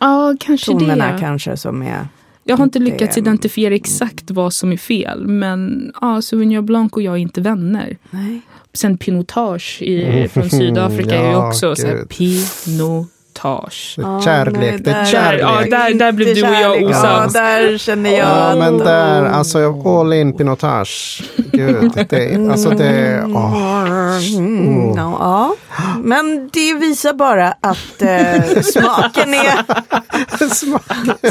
Ja, 0.00 0.34
kanske 0.40 0.66
tonerna 0.72 1.12
det. 1.12 1.18
kanske 1.20 1.56
som 1.56 1.82
är... 1.82 2.08
Jag 2.44 2.56
har 2.56 2.64
inte 2.64 2.78
lyckats 2.78 3.18
identifiera 3.18 3.74
exakt 3.74 4.30
vad 4.30 4.52
som 4.54 4.72
är 4.72 4.76
fel. 4.76 5.26
Men 5.26 5.92
ja, 6.00 6.22
Sauvignon 6.22 6.66
Blanc 6.66 6.92
och 6.92 7.02
jag 7.02 7.14
är 7.14 7.18
inte 7.18 7.40
vänner. 7.40 7.96
Nej. 8.10 8.40
Sen 8.74 8.98
pinotage 8.98 9.82
i, 9.82 10.28
från 10.28 10.50
Sydafrika 10.50 11.14
är 11.16 11.24
ju 11.24 11.30
Ja, 11.32 11.48
också 11.48 11.76
så 11.76 11.86
här, 11.86 12.04
pinotage. 12.04 13.94
Det 13.96 14.02
är 14.02 14.06
Ja, 14.06 14.20
kärlek, 14.24 14.56
nej, 14.60 14.78
det 14.80 14.90
är 14.90 14.94
där- 14.94 15.04
kärlek. 15.04 15.42
Ja, 15.42 15.60
där- 15.78 15.94
där 15.94 16.12
blev 16.12 16.34
du 16.34 16.42
och 16.42 16.54
jag 16.54 16.82
osams. 16.82 17.34
Ja, 17.34 17.40
där 17.40 17.78
känner 17.78 18.10
jag... 18.10 18.28
Ja, 18.28 18.54
men 18.56 18.78
där, 18.78 19.24
alltså 19.24 19.60
jag 19.60 19.86
all 19.86 20.12
in 20.12 20.32
pinotage. 20.36 21.22
Gud, 21.52 21.92
det, 22.08 22.50
alltså 22.50 22.70
det. 22.70 22.86
Mm, 23.18 23.36
Oh. 23.36 24.94
ja, 24.96 25.16
ja, 25.20 25.54
men 26.02 26.50
det 26.52 26.74
visar 26.74 27.12
bara 27.12 27.48
att 27.60 28.02
eh, 28.02 28.60
smaken 28.62 29.34
är 29.34 29.64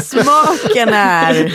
smaken 0.00 0.88
är 0.94 1.52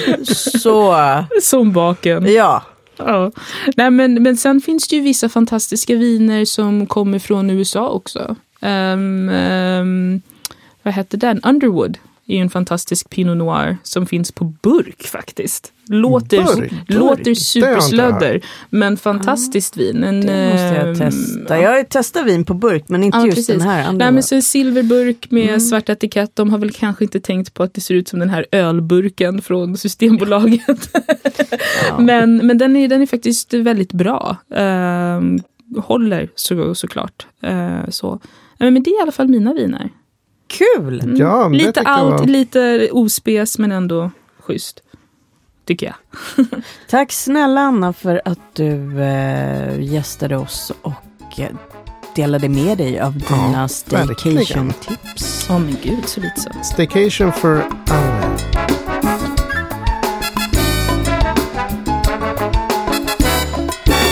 så... 0.59 0.95
Som 1.41 1.71
baken. 1.73 2.33
Ja, 2.33 2.61
Ja. 2.97 3.31
Nej, 3.77 3.91
men, 3.91 4.23
men 4.23 4.37
sen 4.37 4.61
finns 4.61 4.87
det 4.87 4.95
ju 4.95 5.01
vissa 5.01 5.29
fantastiska 5.29 5.95
viner 5.95 6.45
som 6.45 6.87
kommer 6.87 7.19
från 7.19 7.49
USA 7.49 7.89
också. 7.89 8.35
Um, 8.61 9.29
um, 9.29 10.21
vad 10.83 10.93
heter 10.93 11.17
den? 11.17 11.41
Underwood 11.43 11.97
är 12.27 12.41
en 12.41 12.49
fantastisk 12.49 13.09
Pinot 13.09 13.37
Noir 13.37 13.77
som 13.83 14.05
finns 14.05 14.31
på 14.31 14.45
burk 14.45 15.07
faktiskt. 15.07 15.71
Låter, 15.87 16.43
Burk? 16.43 16.71
låter 16.87 17.23
Burk? 17.23 17.37
Superslödder, 17.37 18.41
men 18.69 18.97
fantastiskt 18.97 19.77
vin. 19.77 20.03
En, 20.03 20.21
det 20.21 20.49
måste 20.51 20.65
jag 20.65 20.87
ehm, 20.87 20.95
testa. 20.95 21.61
Jag 21.61 21.69
har 21.69 21.77
ju 21.77 21.83
testat 21.83 22.25
vin 22.25 22.45
på 22.45 22.53
burk 22.53 22.83
men 22.87 23.03
inte 23.03 23.17
Ja, 23.17 23.25
just 23.25 23.35
precis. 23.35 23.47
den 23.47 23.61
här. 23.61 23.91
Nej, 23.91 24.11
men 24.11 24.23
så 24.23 24.35
en 24.35 24.41
silverburk 24.41 25.31
med 25.31 25.47
Mm. 25.47 25.59
svart 25.59 25.89
etikett. 25.89 26.35
De 26.35 26.49
har 26.49 26.57
väl 26.57 26.71
kanske 26.71 27.03
inte 27.03 27.19
tänkt 27.19 27.53
på 27.53 27.63
att 27.63 27.73
det 27.73 27.81
ser 27.81 27.95
ut 27.95 28.07
som 28.07 28.19
den 28.19 28.29
här 28.29 28.45
ölburken 28.51 29.41
från 29.41 29.77
Systembolaget. 29.77 30.89
Ja. 30.93 31.99
men 31.99 32.47
men 32.47 32.57
den, 32.57 32.75
är, 32.75 32.87
den 32.87 33.01
är 33.01 33.05
faktiskt 33.05 33.53
väldigt 33.53 33.93
bra. 33.93 34.37
Ehm, 34.55 35.39
håller 35.77 36.29
så, 36.35 36.75
såklart. 36.75 37.27
Uh, 37.47 37.89
så. 37.89 38.19
Men 38.57 38.83
det 38.83 38.89
är 38.89 38.99
i 38.99 39.01
alla 39.01 39.11
fall 39.11 39.27
mina 39.27 39.53
viner. 39.53 39.89
Kul! 40.57 41.01
Mm. 41.01 41.15
Ja, 41.17 41.47
lite 41.47 41.81
allt, 41.81 42.19
var- 42.19 42.25
lite 42.27 42.89
ospes 42.91 43.57
men 43.59 43.71
ändå 43.71 44.11
schysst. 44.39 44.81
Tycker 45.65 45.85
jag. 45.85 45.95
Tack 46.89 47.11
snälla 47.11 47.61
Anna 47.61 47.93
för 47.93 48.21
att 48.25 48.39
du 48.55 49.01
eh, 49.01 49.79
gästade 49.81 50.37
oss 50.37 50.71
och 50.81 51.39
eh, 51.39 51.49
delade 52.15 52.49
med 52.49 52.77
dig 52.77 52.99
av 52.99 53.13
dina 53.13 53.67
verkligen. 53.89 54.45
staycation-tips. 54.45 55.47
Åh 55.49 55.59
men 55.59 55.77
gud, 55.83 56.05
så 56.07 56.19
lite 56.21 56.41
så. 56.41 56.49
Staycation 56.63 57.31
för 57.31 57.65
alla. 57.87 58.35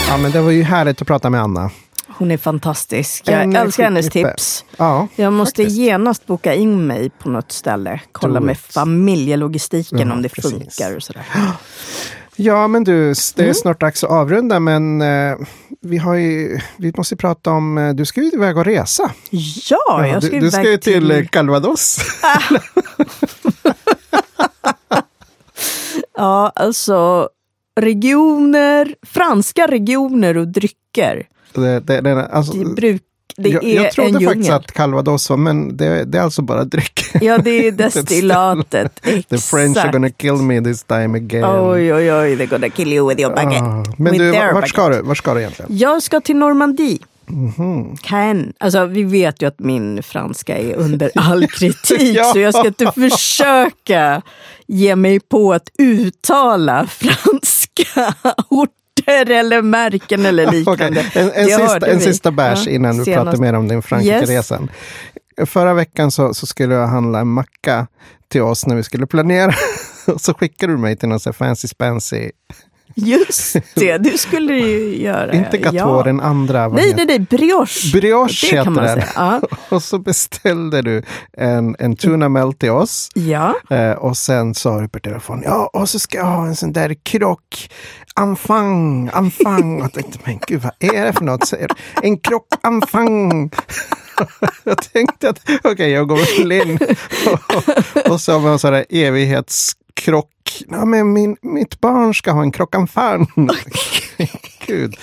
Ja, 0.08 0.18
men 0.18 0.32
det 0.32 0.42
var 0.42 0.52
ju 0.52 0.64
härligt 0.64 1.02
att 1.02 1.08
prata 1.08 1.30
med 1.30 1.42
Anna. 1.42 1.70
Hon 2.18 2.32
är 2.32 2.38
fantastisk. 2.38 3.24
Jag 3.28 3.42
En 3.42 3.56
älskar 3.56 3.84
hennes 3.84 4.10
tips. 4.10 4.66
Ja, 4.78 5.08
Jag 5.16 5.34
måste 5.34 5.62
faktiskt. 5.64 5.78
genast 5.80 6.26
boka 6.26 6.54
in 6.54 6.88
mig 6.88 7.10
på 7.10 7.30
något 7.30 7.52
ställe. 7.52 8.02
Kolla 8.12 8.40
med 8.40 8.58
familjelogistiken 8.60 10.00
Ja, 10.08 10.14
om 10.14 10.22
det 10.22 10.30
precis. 10.30 10.52
funkar 10.52 10.96
och 10.96 11.04
sådär. 11.04 11.24
ja, 12.36 12.68
men 12.68 12.84
du, 12.84 13.08
det 13.36 13.40
är 13.40 13.44
Mm. 13.44 13.54
snart 13.54 13.80
dags 13.82 14.04
att 14.04 14.10
avrunda, 14.10 14.60
men 14.60 15.02
eh, 15.02 15.36
vi, 15.82 15.98
har 15.98 16.16
ju, 16.16 16.60
vi 16.78 16.94
måste 16.98 17.16
prata 17.16 17.52
om, 17.52 17.78
eh, 17.78 17.94
du 17.94 18.06
ska 18.06 18.22
ju 18.22 18.30
iväg 18.32 18.58
och 18.58 18.66
resa. 18.66 19.12
Ja, 19.70 20.08
jag 20.08 20.24
ska 20.24 20.32
du, 20.34 20.40
du 20.40 20.52
ska 20.52 20.62
ju 20.62 20.68
iväg 20.68 20.82
till 20.82 21.12
eh, 21.12 21.26
Calvados. 21.26 21.98
Ja, 26.18 26.52
alltså 26.56 27.30
regioner, 27.80 28.96
franska 29.06 29.68
regioner 29.68 30.38
och 30.38 30.48
drycker. 30.48 31.28
Det, 31.62 31.80
det, 31.80 32.02
det, 32.02 32.26
alltså, 32.26 32.54
Det, 32.54 32.66
bruk, 32.76 33.02
det 33.38 33.50
jag, 33.50 33.64
är 33.64 33.76
jag 33.76 33.86
en 33.86 33.92
trodde 33.92 34.10
djungel. 34.10 34.28
faktiskt 34.30 34.50
att 34.52 34.72
Calvados 34.72 35.30
var, 35.30 35.38
men 35.38 35.78
det, 35.78 36.04
det 36.04 36.18
är 36.18 36.22
alltså 36.22 36.42
bara 36.42 36.64
dryck. 36.64 37.06
Ja, 37.22 37.38
det 37.38 37.68
är 37.68 37.72
destillatet. 38.14 39.00
Exakt. 39.04 39.30
The 39.30 39.38
French 39.38 39.78
are 39.78 39.92
gonna 39.92 40.10
kill 40.10 40.34
me 40.34 40.62
this 40.62 40.84
time 40.84 41.18
again. 41.18 41.44
Oj, 41.46 41.94
oj, 41.94 42.14
oj, 42.14 42.36
they're 42.36 42.50
gonna 42.50 42.70
kill 42.70 42.94
you 42.94 43.10
with 43.10 43.22
your 43.22 43.36
baguette. 43.36 43.64
Ah, 43.66 43.84
men 43.98 44.14
With 44.14 44.24
du, 44.24 44.32
vart 44.54 44.70
ska 44.70 44.90
du? 44.90 45.02
Vart 45.02 45.18
ska 45.18 45.34
du 45.34 45.40
egentligen? 45.40 45.78
Jag 45.78 46.04
ska 46.04 46.22
till 46.22 46.36
Normandie. 46.36 47.00
Mhm. 47.26 47.98
Can. 47.98 48.54
Alltså, 48.60 48.86
vi 48.86 49.04
vet 49.04 49.42
ju 49.42 49.48
att 49.48 49.60
min 49.60 50.04
franska 50.04 50.58
är 50.58 50.76
under 50.76 51.12
all 51.16 51.48
kritik, 51.60 52.16
Ja. 52.18 52.24
så 52.24 52.40
jag 52.40 52.54
ska 52.54 52.68
inte 52.68 52.92
försöka 52.92 54.22
ge 54.68 54.96
mig 54.96 55.20
på 55.20 55.54
att 55.54 55.70
uttala 55.80 56.88
franska 56.88 58.16
orter 59.00 59.32
eller 59.32 59.62
märken 59.62 60.26
eller 60.26 60.52
liknande. 60.52 61.06
En, 61.14 61.32
en, 61.32 61.46
sista, 61.46 61.92
en 61.92 62.00
sista 62.00 62.32
bärs 62.32 62.66
Ja, 62.66 62.72
innan 62.72 62.98
du 62.98 63.04
senast. 63.04 63.24
pratar 63.24 63.42
mer 63.42 63.54
om 63.54 63.68
din 63.68 63.82
Frankrikeresan. 63.82 64.70
Förra 65.46 65.74
veckan 65.74 66.12
så, 66.12 66.34
så 66.34 66.46
skulle 66.46 66.74
jag 66.76 66.88
handla 66.88 67.20
en 67.20 67.28
macka 67.28 67.88
till 68.28 68.42
oss 68.42 68.66
när 68.66 68.76
vi 68.76 68.84
skulle 68.84 69.08
planera. 69.08 69.54
Och 70.08 70.22
så 70.22 70.34
skickade 70.34 70.74
du 70.74 70.78
mig 70.78 70.98
till 70.98 71.10
någon 71.10 71.34
fancy 71.34 71.68
spancy. 71.68 72.32
Just 72.96 73.56
det, 73.76 73.98
det 73.98 74.18
skulle 74.18 74.54
du 74.54 74.60
ju 74.60 75.02
göra. 75.02 75.34
Inte 75.34 75.58
Gator, 75.58 76.04
den 76.04 76.20
andra. 76.20 76.68
Nej, 76.68 76.94
nej, 76.96 77.06
nej, 77.06 77.20
brioche. 77.20 77.92
Brioche 77.92 78.48
det 78.52 78.64
kan 78.64 78.74
man 78.74 78.84
heter 78.84 78.96
den. 78.96 79.08
säga. 79.08 79.14
Ja. 79.16 79.42
Och 79.76 79.84
så 79.84 80.00
beställde 80.00 80.82
du 80.82 81.04
en, 81.38 81.76
en 81.80 81.96
tuna 81.96 82.30
melt 82.30 82.60
till 82.60 82.70
oss. 82.72 83.10
ja. 83.14 83.56
Eh, 83.70 83.92
och 83.92 84.18
sen 84.18 84.54
sa 84.54 84.82
du 84.82 84.88
per 84.88 85.00
telefon, 85.00 85.42
ja 85.46 85.70
och 85.74 85.90
så 85.90 86.00
ska 86.00 86.18
jag 86.18 86.26
ha 86.26 86.46
en 86.46 86.56
sån 86.56 86.74
där 86.74 86.96
krock, 87.04 87.70
enfang, 88.20 89.10
enfang. 89.14 89.78
Och 89.78 89.84
jag 89.84 89.94
tänkte, 89.94 90.20
men 90.24 90.40
gud 90.48 90.62
vad 90.62 90.94
är 90.94 91.06
det 91.06 91.14
för 91.14 91.24
något? 91.24 91.52
Du? 91.52 91.68
En 92.02 92.18
krock, 92.18 92.48
enfang. 92.64 93.52
jag 94.64 94.78
tänkte 94.94 95.30
att, 95.30 95.40
okej 95.64 95.92
jag 95.92 96.08
går 96.08 96.40
väl 96.40 96.52
in. 96.52 96.80
och, 98.06 98.12
och 98.12 98.22
så 98.22 98.32
har 98.32 98.40
man 98.40 98.52
en 98.52 98.60
sån 98.60 98.84
evighetskrock. 100.08 100.30
Ja, 100.68 100.86
men 100.86 101.14
min, 101.14 101.38
mitt 101.42 101.82
barn 101.82 102.14
ska 102.14 102.32
ha 102.32 102.42
en 102.42 102.52
krock 102.52 102.76
enfang. 102.76 103.28
gud. 104.68 104.96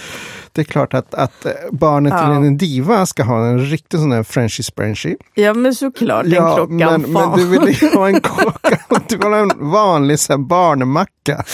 Det 0.52 0.60
är 0.60 0.64
klart 0.64 0.94
att, 0.94 1.14
att 1.14 1.46
eh, 1.46 1.52
barnet 1.72 2.12
till 2.12 2.28
Ja. 2.28 2.34
en 2.34 2.56
diva 2.58 3.06
ska 3.06 3.22
ha 3.22 3.46
en 3.46 3.58
riktig 3.66 4.00
sån 4.00 4.10
där 4.10 4.22
Frenchy 4.22 4.62
Sprenchy. 4.62 5.16
ja, 5.34 5.54
men 5.54 5.74
såklart. 5.74 6.24
en 6.24 6.32
Ja, 6.32 6.54
klockan. 6.56 6.76
men, 6.76 7.12
men 7.12 7.36
du 7.38 7.46
vill 7.46 7.76
ju 7.82 7.88
ha 7.94 8.08
en 8.08 8.20
kocka. 8.20 8.78
Du 9.08 9.16
vill 9.16 9.26
ha 9.28 9.36
en 9.38 9.70
vanlig 9.70 10.18
så 10.18 10.32
här, 10.32 10.38
barnmacka. 10.38 11.44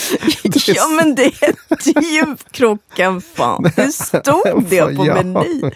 Ja, 0.67 0.87
men 0.87 1.15
det 1.15 1.23
hette 1.41 1.89
ju 1.89 2.35
krockan 2.51 3.21
fan. 3.21 3.71
Det 3.75 3.91
stod 3.93 4.63
det 4.69 4.95
på 4.95 5.05
Ja. 5.05 5.13
menyn. 5.23 5.71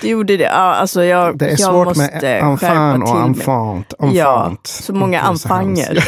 Det 0.00 0.08
gjorde 0.08 0.36
det. 0.36 0.44
Ja, 0.44 0.50
alltså 0.50 1.04
jag, 1.04 1.38
Det 1.38 1.44
är 1.44 1.50
jag 1.50 1.58
svårt 1.58 1.86
måste 1.86 2.02
med 2.22 2.42
enfant 2.42 3.04
och 3.04 3.20
enfant. 3.20 3.94
Ja, 4.12 4.56
så 4.64 4.94
många 4.94 5.20
enfanger. 5.20 6.04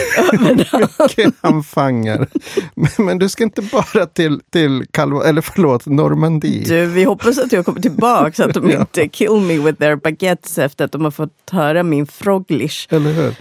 Mycket 1.09 1.35
enfanger. 1.45 2.27
Men, 2.75 3.07
men 3.07 3.19
du 3.19 3.29
ska 3.29 3.45
inte 3.45 3.63
bara 3.63 4.07
till, 4.07 4.41
till 4.53 4.87
Calvo, 4.91 5.23
eller 5.23 5.41
förlåt, 5.43 5.87
Normandie. 5.87 6.65
Du, 6.67 6.87
vi 6.87 7.05
hoppas 7.05 7.39
att 7.39 7.53
jag 7.53 7.65
kommer 7.65 7.81
tillbaka 7.81 8.33
så 8.33 8.45
att 8.45 8.55
de 8.55 8.71
Ja. 8.79 8.81
inte 8.81 9.09
kill 9.09 9.41
me 9.41 9.59
with 9.59 9.79
their 9.79 9.97
baguettes 9.97 10.59
efter 10.59 10.85
att 10.85 10.93
de 10.93 11.05
har 11.05 11.11
fått 11.11 11.51
höra 11.51 11.83
min 11.83 12.07
froglish. 12.07 12.87
Eller 12.91 13.13
hur? 13.13 13.35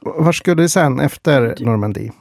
Var 0.00 0.32
skulle 0.32 0.62
du 0.62 0.68
sen 0.68 1.00
efter 1.00 1.56
Normandie? 1.60 2.12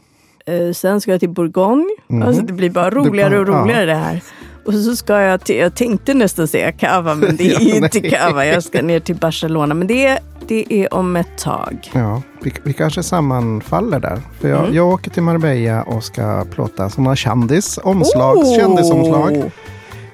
Eh, 0.45 0.74
sen 0.74 1.01
ska 1.01 1.12
jag 1.12 1.20
till 1.20 1.30
Bourgogne. 1.30 1.89
Mhm. 2.08 2.22
Alltså 2.22 2.41
det 2.41 2.53
blir 2.53 2.70
bara 2.70 2.89
roligare 2.89 3.39
och 3.39 3.47
roligare 3.47 3.86
det 3.86 3.95
här. 3.95 4.22
Och 4.68 4.74
så 4.74 4.95
ska 4.95 5.22
jag 5.22 5.43
till, 5.43 5.55
jag 5.55 5.76
tänkte 5.76 6.13
nästan 6.13 6.47
säga 6.47 6.72
Cava, 6.72 7.15
men 7.15 7.36
det 7.36 7.43
är 7.55 7.70
Ja, 7.70 7.76
inte 7.86 7.99
nej. 8.01 8.11
Cava. 8.11 8.45
Jag 8.45 8.63
ska 8.63 8.82
ner 8.82 8.99
till 8.99 9.15
Barcelona, 9.15 9.74
men 9.74 9.88
det, 9.88 10.20
det 10.47 10.74
är 10.74 10.93
om 10.93 11.15
ett 11.15 11.38
tag. 11.38 11.91
Ja, 11.93 12.22
vi, 12.41 12.53
vi 12.63 12.74
kanske 12.74 13.03
sammanfaller 13.03 13.99
där. 13.99 14.22
För 14.39 14.49
jag, 14.49 14.59
Mm. 14.59 14.76
jag 14.76 14.88
åker 14.88 15.11
till 15.11 15.24
Marbella 15.24 15.84
och 15.84 16.03
ska 16.03 16.45
plåta 16.51 16.89
sådana 16.89 17.15
kändis, 17.15 17.80
omslag, 17.84 18.38
kändisomslag 18.59 19.51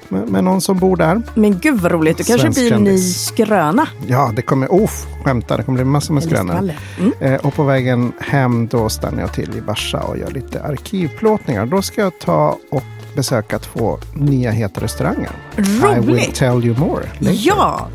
med, 0.10 0.30
med 0.30 0.44
någon 0.44 0.62
som 0.62 0.78
bor 0.80 0.98
där. 0.98 1.22
Men 1.36 1.60
gud 1.60 1.80
vad 1.82 1.92
roligt, 1.92 2.18
det 2.18 2.24
kanske 2.24 2.50
blir 2.50 2.74
en 2.74 2.84
ny 2.84 2.98
skröna. 2.98 3.88
Ja, 4.08 4.32
det 4.36 4.42
kommer, 4.42 4.84
uff, 4.84 5.06
skämta, 5.24 5.58
det 5.58 5.64
kommer 5.64 5.76
bli 5.76 5.86
massor 5.86 6.14
med 6.14 6.24
skrönor. 6.24 6.72
Mm. 7.00 7.12
Eh, 7.20 7.40
och 7.46 7.54
på 7.54 7.64
vägen 7.64 8.12
hem 8.20 8.68
då 8.68 8.90
stannar 8.90 9.22
jag 9.22 9.34
till 9.34 9.58
i 9.58 9.62
Barca 9.62 10.00
och 10.00 10.18
gör 10.18 10.32
lite 10.32 10.64
arkivplåtningar. 10.64 11.66
Då 11.66 11.82
ska 11.82 12.02
jag 12.02 12.20
ta 12.20 12.58
och 12.72 12.84
besöka 13.16 13.60
två 13.60 13.98
nya 14.14 14.52
heta 14.52 14.82
restauranger. 14.82 15.32
I 15.58 15.62
will 15.62 16.04
Roligt! 16.10 16.36
tell 16.36 16.66
you 16.66 16.80
more 16.80 17.04
later 17.20 17.36
Ja, 17.40 17.88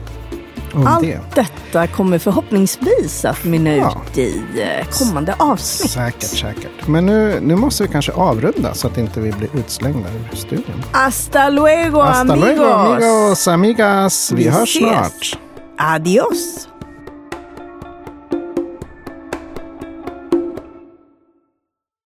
om 0.75 0.87
allt 0.87 1.01
det. 1.03 1.21
detta 1.35 1.87
kommer 1.87 2.19
förhoppningsvis 2.19 3.25
att 3.25 3.45
mynna 3.45 3.71
Ja. 3.77 4.03
ut 4.13 4.19
i 4.19 4.43
eh, 4.81 4.87
kommande 4.91 5.35
avsnitt. 5.39 5.91
Säkert, 5.91 6.23
säkert. 6.23 6.87
Men 6.89 7.07
nu, 7.07 7.39
nu 7.43 7.57
måste 7.57 7.83
vi 7.83 7.89
kanske 7.89 8.13
avrunda 8.13 8.75
så 8.75 8.87
att 8.87 8.99
inte 8.99 9.21
vi 9.21 9.33
blir 9.33 9.49
utslängda 9.55 10.09
ur 10.33 10.37
studion. 10.37 10.83
Hasta 10.93 11.49
luego 11.49 12.01
Hasta 12.01 12.21
amigos! 12.33 12.41
luego 12.49 12.65
amigos, 12.65 13.49
amigas. 13.49 14.33
Vi, 14.33 14.43
Vi 14.45 14.49
hörs 14.49 14.77
ses. 14.77 14.89
snart. 14.89 15.39
Adios! 15.79 16.69